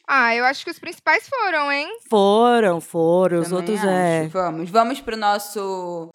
[0.06, 1.88] Ah, eu acho que os principais foram, hein?
[2.10, 3.38] Foram, foram.
[3.40, 3.88] Os também outros acho.
[3.88, 4.28] é.
[4.28, 6.08] Vamos, vamos pro nosso...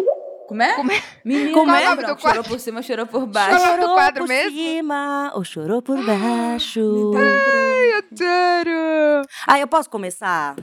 [0.48, 0.74] Como é?
[0.76, 1.02] Como é?
[1.26, 1.84] Menino, Como é?
[1.84, 2.44] não, Qual é o nome do chorou quadro?
[2.46, 3.60] por cima, chorou por baixo.
[3.60, 3.88] Chorou.
[3.88, 4.58] do quadro por mesmo?
[4.58, 7.12] cima ou chorou por baixo.
[7.98, 9.28] Adoro!
[9.48, 10.56] Ah, eu posso começar?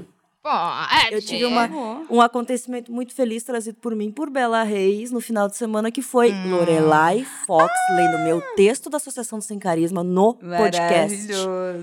[0.44, 1.14] Pode.
[1.14, 1.66] Eu tive uma,
[2.10, 6.02] um acontecimento muito feliz trazido por mim por Bela Reis no final de semana, que
[6.02, 6.50] foi Hum.
[6.50, 11.28] Lorelai Fox lendo meu texto da Associação do Sem Carisma no podcast.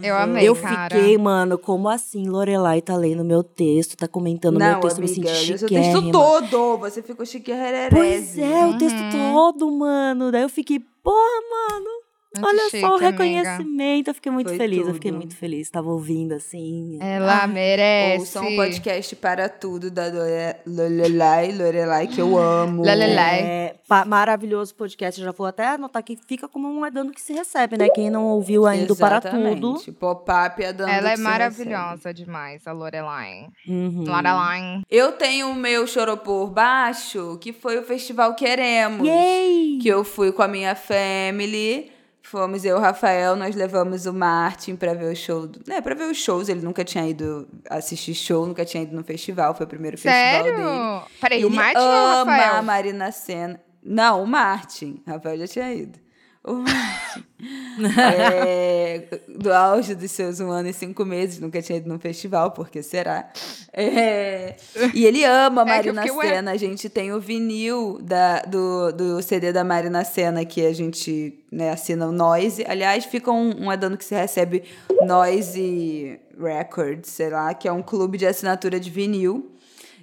[0.03, 0.95] Eu amei, Eu cara.
[0.95, 5.05] fiquei, mano, como assim Lorelai tá lendo meu texto, tá comentando meu Não, texto, eu
[5.05, 5.93] me amiga, senti o seu chiquérrima.
[6.01, 7.51] texto todo, você ficou chique
[7.89, 9.34] Pois é, o texto Uhum.
[9.34, 10.32] todo, mano.
[10.32, 12.01] Daí eu fiquei, porra, mano.
[12.34, 13.09] Muito Olha chique, só o amiga.
[13.09, 14.07] reconhecimento.
[14.09, 14.88] Eu fiquei muito Foi feliz.
[14.88, 15.17] Eu fiquei tudo.
[15.19, 15.69] muito feliz.
[15.69, 16.97] Tava ouvindo assim.
[17.01, 18.19] Ela merece.
[18.19, 22.84] Ouçam um podcast para tudo da Lore- Lorelai, Lorelai, que eu amo.
[22.86, 23.39] Lorelai.
[23.41, 23.75] É,
[24.07, 25.19] maravilhoso podcast.
[25.19, 27.89] Eu já vou até anotar que fica como um é dando que se recebe, né?
[27.93, 29.36] Quem não ouviu ainda o para tudo.
[29.38, 29.91] Exatamente.
[29.91, 33.47] Pop-up é dando Ela é que se maravilhosa demais, a Lorelai.
[33.67, 34.05] Uhum.
[34.07, 34.82] Lorelai.
[34.89, 39.05] Eu tenho o meu chorou por baixo, que foi o festival Queremos.
[39.05, 39.79] Yay!
[39.82, 41.91] Que eu fui com a minha family.
[42.32, 45.47] Fomos eu e o Rafael, nós levamos o Martin pra ver o show.
[45.47, 46.47] Do, né, pra ver os shows.
[46.47, 49.53] Ele nunca tinha ido assistir show, nunca tinha ido no festival.
[49.53, 50.55] Foi o primeiro festival dele.
[50.55, 51.03] Sério?
[51.19, 52.55] Peraí, o Martin ou o ama Rafael?
[52.55, 53.61] a Marina Senna.
[53.84, 55.03] Não, o Martin.
[55.05, 55.99] Rafael já tinha ido.
[56.43, 57.25] O Martin.
[58.07, 62.51] É, do auge dos seus um ano e cinco meses, nunca tinha ido num festival,
[62.51, 63.31] porque será?
[63.73, 64.55] É,
[64.93, 66.27] e ele ama a É Marina ué.
[66.27, 66.51] Senna.
[66.51, 71.39] A gente tem o vinil da, do, do CD da Marina Senna, que a gente
[71.51, 72.63] né, assina o Noise.
[72.67, 74.63] Aliás, fica um, um adano que se recebe
[75.05, 79.51] Noise Records, sei lá, que é um clube de assinatura de vinil.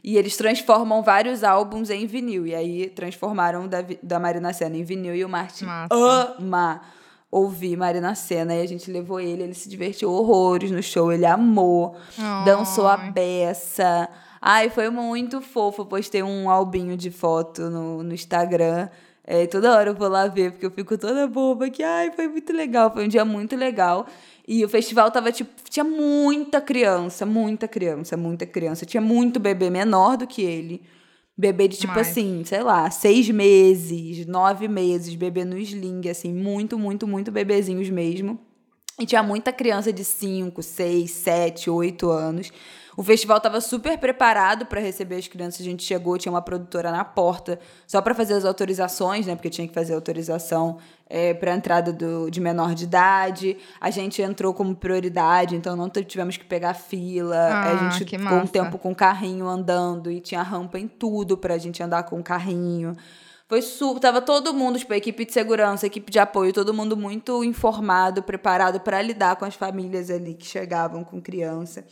[0.02, 2.46] E eles transformam vários álbuns em vinil.
[2.46, 5.14] E aí transformaram da, da Marina Senna em vinil.
[5.14, 5.94] E o Martin Massa.
[6.38, 6.80] ama
[7.30, 8.54] ouvir Marina Senna.
[8.54, 11.12] E a gente levou ele, ele se divertiu horrores no show.
[11.12, 11.96] Ele amou,
[12.44, 13.10] dançou a Ai.
[13.10, 14.08] beça.
[14.40, 15.82] Ai, foi muito fofo.
[15.82, 18.88] Eu postei um albinho de foto no, no Instagram.
[19.30, 22.28] É, toda hora eu vou lá ver, porque eu fico toda boba que, ai, foi
[22.28, 22.90] muito legal.
[22.90, 24.06] Foi um dia muito legal.
[24.50, 28.86] E o festival tava, tipo, tinha muita criança, muita criança, muita criança.
[28.86, 30.80] Tinha muito bebê menor do que ele.
[31.36, 36.32] Bebê de, tipo Mas- assim, sei lá, seis meses, nove meses, bebê no sling, assim,
[36.32, 38.40] muito, muito, muito bebezinhos mesmo.
[38.98, 42.50] E tinha muita criança de 5, 6, 7, 8 anos.
[42.98, 45.60] O festival estava super preparado para receber as crianças.
[45.60, 49.36] A gente chegou, tinha uma produtora na porta só para fazer as autorizações, né?
[49.36, 50.78] Porque tinha que fazer autorização
[51.38, 53.56] para entrada do, de menor de idade.
[53.80, 57.36] A gente entrou como prioridade, então não tivemos que pegar fila.
[57.36, 61.38] Ah, a gente ficou um tempo com o carrinho andando e tinha rampa em tudo
[61.38, 62.96] pra gente andar com o carrinho.
[63.48, 67.42] Foi super, tava todo mundo, tipo, equipe de segurança, equipe de apoio, todo mundo muito
[67.42, 71.86] informado, preparado para lidar com as famílias ali que chegavam com criança.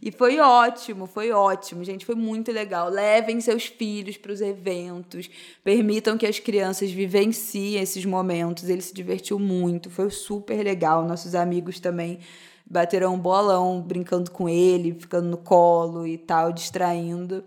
[0.00, 2.88] E foi ótimo, foi ótimo, gente, foi muito legal.
[2.88, 5.28] Levem seus filhos para os eventos,
[5.62, 8.70] permitam que as crianças vivenciem esses momentos.
[8.70, 11.04] Ele se divertiu muito, foi super legal.
[11.04, 12.20] Nossos amigos também
[12.64, 17.44] bateram um bolão brincando com ele, ficando no colo e tal, distraindo.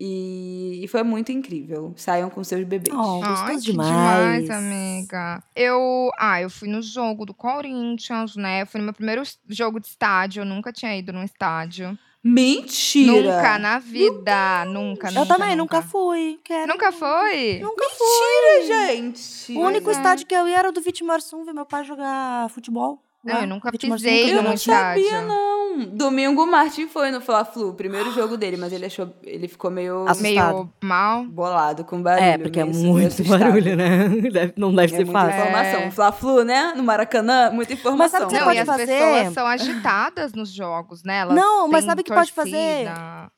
[0.00, 0.53] E,
[0.84, 1.92] e foi muito incrível.
[1.96, 2.94] Saiam com seus bebês.
[2.96, 4.44] Oh, Ai, que demais.
[4.46, 5.42] demais, amiga.
[5.56, 8.64] Eu, ah, eu fui no jogo do Corinthians, né?
[8.66, 10.42] Fui no meu primeiro jogo de estádio.
[10.42, 11.98] Eu nunca tinha ido num estádio.
[12.22, 13.12] Mentira!
[13.36, 14.64] Nunca na vida.
[14.66, 16.38] Nunca, Eu nunca, também nunca fui.
[16.44, 16.66] Quero.
[16.72, 17.58] Nunca foi?
[17.60, 19.52] Nunca Mentira, gente!
[19.52, 19.92] O único é.
[19.92, 23.02] estádio que eu ia era o do Vitimarsum, ver meu pai jogar futebol.
[23.22, 23.40] Não, lá.
[23.42, 24.74] eu nunca Vitimarsum pisei nunca Eu num não jogou.
[24.74, 25.04] estádio.
[25.04, 25.63] sabia, não.
[25.92, 29.12] Domingo o Martin foi no Fla-Flu, primeiro jogo dele, mas ele achou.
[29.22, 30.22] Ele ficou meio Assustado.
[30.22, 31.24] Meio mal.
[31.24, 32.24] bolado com barulho.
[32.24, 34.08] É, porque é muito barulho, né?
[34.32, 35.40] Deve- não deve É ser muita fácil.
[35.40, 35.90] informação.
[35.90, 36.72] Fla-Flu, né?
[36.76, 38.20] No Maracanã, muita informação.
[38.20, 38.86] sabe o que você Não, pode e as fazer?
[38.86, 41.18] pessoas são agitadas nos jogos, né?
[41.18, 42.88] Elas Não, mas sabe o que pode fazer?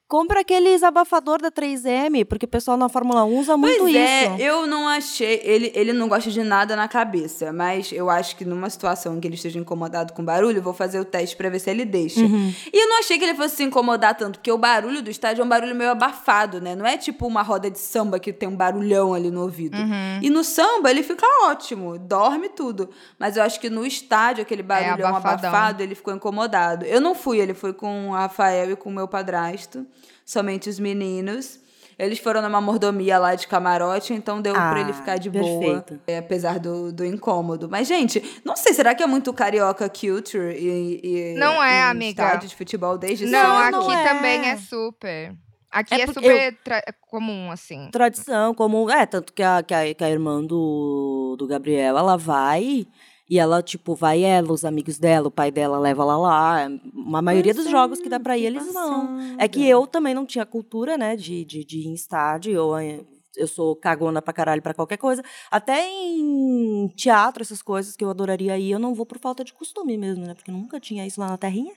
[0.09, 3.99] Compra aqueles abafador da 3M, porque o pessoal na Fórmula 1 usa muito Pois isso.
[3.99, 5.41] é, eu não achei.
[5.43, 9.21] Ele, ele não gosta de nada na cabeça, mas eu acho que numa situação em
[9.21, 11.85] que ele esteja incomodado com barulho, eu vou fazer o teste pra ver se ele
[11.85, 12.21] deixa.
[12.21, 12.55] Uhum.
[12.73, 15.43] E eu não achei que ele fosse se incomodar tanto, porque o barulho do estádio
[15.43, 16.77] é um barulho meio abafado, né?
[16.77, 19.77] Não é tipo uma roda de samba que tem um barulhão ali no ouvido.
[19.77, 20.21] Uhum.
[20.23, 22.89] E no samba ele fica ótimo, dorme tudo.
[23.19, 25.51] Mas eu acho que no estádio, aquele barulhão abafadão.
[25.51, 26.85] abafado, ele ficou incomodado.
[26.85, 29.85] Eu não fui, ele foi com o Rafael e com o meu padrasto,
[30.27, 31.61] somente os meninos.
[31.99, 35.59] Eles foram numa mordomia lá de camarote, então deu pra Ah, ele ficar de boa.
[35.83, 35.99] perfeito.
[36.07, 37.71] é, apesar do, do incômodo.
[37.71, 41.83] Mas, gente, não sei, será que é muito carioca culture e, e Não é, em
[41.85, 42.23] amiga.
[42.25, 43.71] estádio de futebol desde Não, sempre?
[43.71, 44.05] não aqui é.
[44.13, 45.35] também é super.
[45.71, 47.89] Aqui É é, super tra- comum, assim.
[47.91, 48.91] Tradição, como.
[48.91, 52.87] É, tanto que a, que a, que a irmã do, do Gabriel, ela vai.
[53.29, 56.69] E ela, tipo, vai ela, os amigos dela, o pai dela leva ela lá.
[56.95, 59.37] Uma maioria dos jogos que dá pra ir, eles vão.
[59.39, 62.53] É que eu também não tinha cultura, né, de, de, de ir em estádio.
[62.53, 63.01] Eu, eh,
[63.37, 65.25] eu sou cagona pra caralho pra qualquer coisa.
[65.51, 69.53] Até em teatro, essas coisas que eu adoraria ir, eu não vou por falta de
[69.53, 70.35] costume mesmo, né?
[70.35, 71.75] Porque nunca tinha isso lá na terrinha.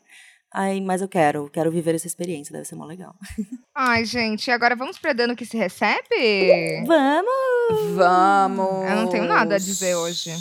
[0.51, 3.15] Aí, mas eu quero, quero viver essa experiência, deve ser mó legal.
[3.75, 6.83] Ai, gente, agora vamos pra dano que se recebe?
[6.85, 7.95] Vamos!
[7.95, 8.89] Vamos!
[8.89, 10.31] Eu não tenho nada a dizer hoje.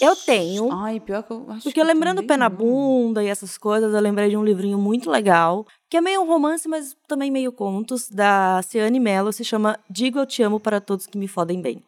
[0.00, 0.70] Eu tenho.
[0.72, 2.48] Ai, pior que eu acho Porque que eu lembrando Pé na.
[2.48, 6.26] Bunda e essas coisas, eu lembrei de um livrinho muito legal, que é meio um
[6.26, 10.80] romance, mas também meio contos, da Ciane Mello, se chama Digo Eu Te Amo para
[10.80, 11.84] Todos que Me Fodem Bem.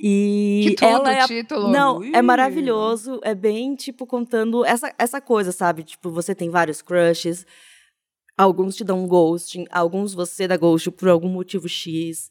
[0.00, 1.68] E Que tudo, ela é título.
[1.68, 2.22] Não, é Ui.
[2.22, 3.18] maravilhoso.
[3.22, 5.82] É bem, tipo, contando essa, essa coisa, sabe?
[5.82, 7.44] Tipo, você tem vários crushes.
[8.36, 12.30] Alguns te dão ghosting, alguns você dá ghost por algum motivo X.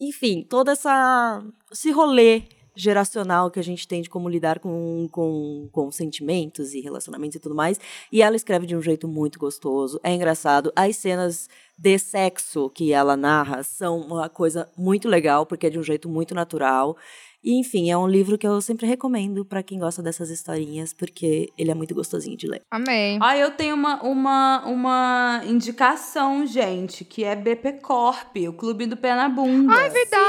[0.00, 2.44] Enfim, toda essa esse rolê
[2.76, 7.40] geracional que a gente tem de como lidar com, com, com sentimentos e relacionamentos e
[7.40, 7.78] tudo mais.
[8.10, 10.72] E ela escreve de um jeito muito gostoso, é engraçado.
[10.74, 15.78] As cenas de sexo que ela narra são uma coisa muito legal, porque é de
[15.78, 16.96] um jeito muito natural.
[17.44, 21.52] E, enfim, é um livro que eu sempre recomendo para quem gosta dessas historinhas, porque
[21.58, 22.62] ele é muito gostosinho de ler.
[22.70, 23.18] Amei.
[23.20, 28.96] Ah, eu tenho uma, uma, uma indicação, gente, que é BP Corp, o Clube do
[28.96, 29.74] Pé na Bunda.
[29.74, 30.24] Ai, verdade!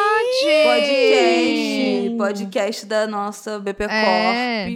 [0.65, 4.67] Podcast, podcast da nossa BP É.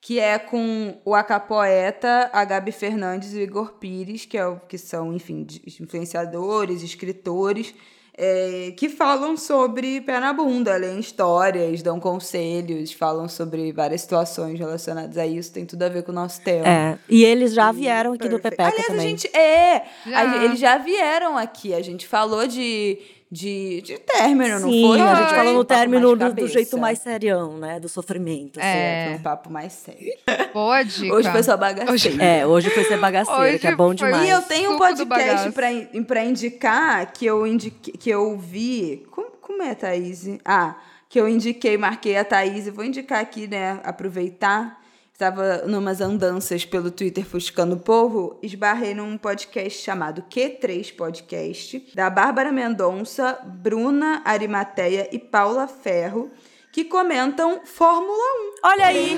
[0.00, 4.58] Que é com o Acapoeta, a Gabi Fernandes e o Igor Pires, que, é o,
[4.58, 5.46] que são, enfim,
[5.80, 7.72] influenciadores, escritores,
[8.16, 14.58] é, que falam sobre pé na bunda, leem histórias, dão conselhos, falam sobre várias situações
[14.58, 16.66] relacionadas a isso, tem tudo a ver com o nosso tema.
[16.66, 18.56] É, e eles já vieram aqui do Perfeito.
[18.56, 19.06] Pepeca Aliás, também.
[19.06, 19.36] a gente.
[19.36, 19.84] É!
[20.06, 20.18] Já.
[20.18, 21.72] a eles já vieram aqui.
[21.72, 22.98] A gente falou de,
[23.34, 25.00] de, de término, não Sim, foi?
[25.00, 27.80] a gente falou no Um término do, do jeito mais serião, né?
[27.80, 28.60] Do sofrimento.
[28.60, 28.68] assim.
[28.68, 29.04] É.
[29.08, 30.12] Foi um papo mais sério.
[30.52, 31.14] Boa dica.
[31.14, 32.20] Hoje foi só bagaceiro.
[32.22, 34.26] É, hoje foi ser bagaceira, Hoje que é bom demais.
[34.26, 39.06] E eu tenho um podcast pra, in- pra indicar que eu, indique, que eu vi.
[39.10, 40.28] Como, como é, Thaís?
[40.44, 40.74] Ah,
[41.08, 42.66] que eu indiquei, marquei a Thaís.
[42.66, 43.80] e Vou indicar aqui, né?
[43.82, 44.81] Aproveitar.
[45.22, 48.40] Estava numas andanças pelo Twitter fuscando o povo.
[48.42, 56.28] Esbarrei num podcast chamado Q3 Podcast, da Bárbara Mendonça, Bruna Arimateia e Paula Ferro,
[56.72, 58.18] que comentam Fórmula
[58.64, 59.16] 1 Olha aí!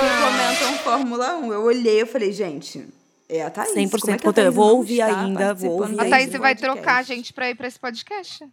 [0.00, 1.52] que comentam Fórmula 1.
[1.52, 2.84] Eu olhei e falei, gente,
[3.28, 3.76] é a Thaís.
[3.76, 4.34] 100% como é que a conteúdo.
[4.34, 6.60] Thaís Vou ouvir ainda, vou ouvir A Thaís vai podcast?
[6.60, 8.44] trocar a gente pra ir pra esse podcast?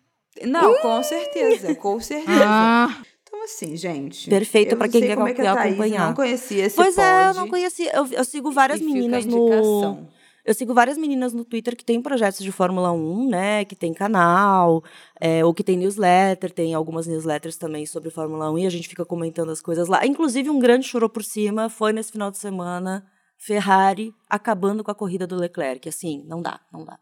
[0.43, 2.45] Não, com certeza, com certeza.
[2.45, 2.95] Ah,
[3.42, 4.30] Então, assim, gente.
[4.30, 6.08] Perfeito eu não quem quer como é que acompanhar.
[6.08, 7.92] não conhecia esse Pois é, eu pod, não conhecia.
[7.96, 10.08] Eu, eu sigo várias meninas no.
[10.44, 13.66] Eu sigo várias meninas no Twitter que têm projetos de Fórmula 1, né?
[13.66, 14.84] Que tem canal,
[15.20, 18.89] é, ou que tem newsletter, tem algumas newsletters também sobre Fórmula 1 e a gente
[18.89, 20.04] fica comentando as coisas lá.
[20.04, 23.06] Inclusive, um grande chorou por cima foi nesse final de semana
[23.38, 25.88] Ferrari acabando com a corrida do Leclerc.
[25.88, 26.98] Assim, não dá, não dá.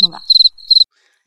[0.00, 0.22] Não dá.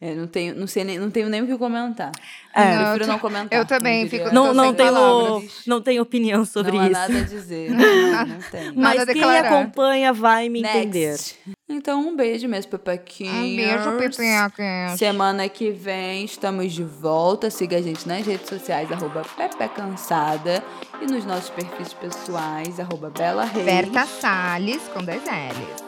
[0.02, 2.12] É, não tenho, não sei nem, não tenho nem o que comentar.
[2.54, 2.76] É.
[2.76, 3.58] eu prefiro não comentar.
[3.58, 5.62] eu também fico- Não, tô não, sem tenho, palavras.
[5.66, 6.94] não tenho opinião sobre não há isso.
[6.94, 7.72] nada a dizer.
[7.72, 8.64] não, não tem.
[8.66, 9.48] Nada Mas a quem declarar.
[9.54, 11.12] acompanha vai me entender.
[11.12, 11.36] Next.
[11.68, 13.34] Então, um beijo, meus pepequinhos.
[13.36, 14.96] um beijo, Pepeca.
[14.98, 17.50] Semana que vem estamos de volta.
[17.50, 20.64] Siga a gente nas redes sociais, arroba Pepe Cansada.
[21.02, 23.66] E nos nossos perfis pessoais, arroba Bela Reis.
[23.66, 25.85] Berta Salles, com dois L's.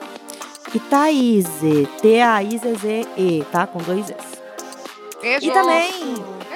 [0.74, 1.48] E Thaís,
[2.02, 3.66] T-A-I-Z-Z-E, tá?
[3.68, 4.38] Com dois S.
[5.22, 5.46] Beijo.
[5.48, 5.92] E também,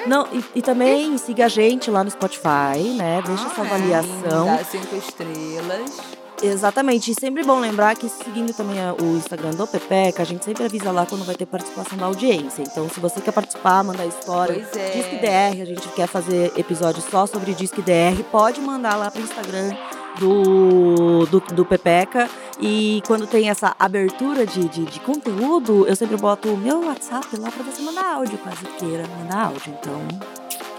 [0.06, 3.22] não, e, e também siga a gente lá no Spotify, né?
[3.26, 3.66] Deixa Ah, sua é.
[3.66, 4.46] avaliação.
[4.56, 5.98] Dá cinco estrelas.
[6.42, 7.10] Exatamente.
[7.12, 10.90] E sempre bom lembrar que seguindo também o Instagram do Pepeca, a gente sempre avisa
[10.90, 12.62] lá quando vai ter participação da audiência.
[12.62, 14.90] Então, se você quer participar, mandar história, Pois é.
[14.90, 19.22] Disque DR, a gente quer fazer episódio só sobre Disque DR, pode mandar lá pro
[19.22, 19.72] Instagram
[20.18, 22.28] do, do, do Pepeca.
[22.60, 27.36] E quando tem essa abertura de, de, de conteúdo, eu sempre boto o meu WhatsApp
[27.38, 29.76] lá pra você mandar áudio, caso queira mandar áudio.
[29.80, 30.00] Então.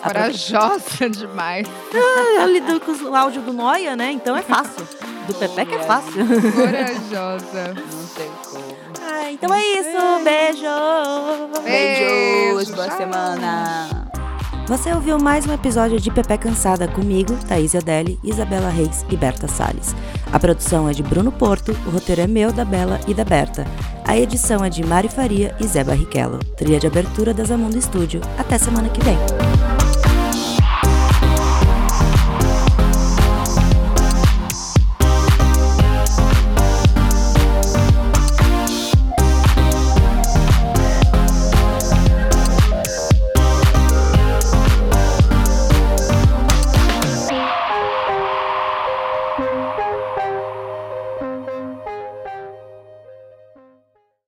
[0.01, 1.67] Corajosa demais.
[2.39, 4.11] Eu lido com o áudio do Noia, né?
[4.11, 4.85] Então é fácil.
[5.27, 6.25] Do Pepeca é fácil.
[6.53, 7.73] Corajosa.
[7.73, 8.77] Não tem como.
[9.01, 10.23] Ah, então é isso.
[10.23, 11.63] Beijo!
[11.63, 12.97] Beijo, Beijos, boa tchau.
[12.97, 14.12] semana.
[14.65, 19.45] Você ouviu mais um episódio de Pepe Cansada comigo, Thaís Adeli, Isabela Reis e Berta
[19.45, 19.93] Salles.
[20.31, 23.65] A produção é de Bruno Porto, o roteiro é meu, da Bela e da Berta.
[24.05, 26.39] A edição é de Mari Faria e Zé Barrichello.
[26.55, 28.21] Trilha de abertura da Zamundo Estúdio.
[28.37, 29.17] Até semana que vem.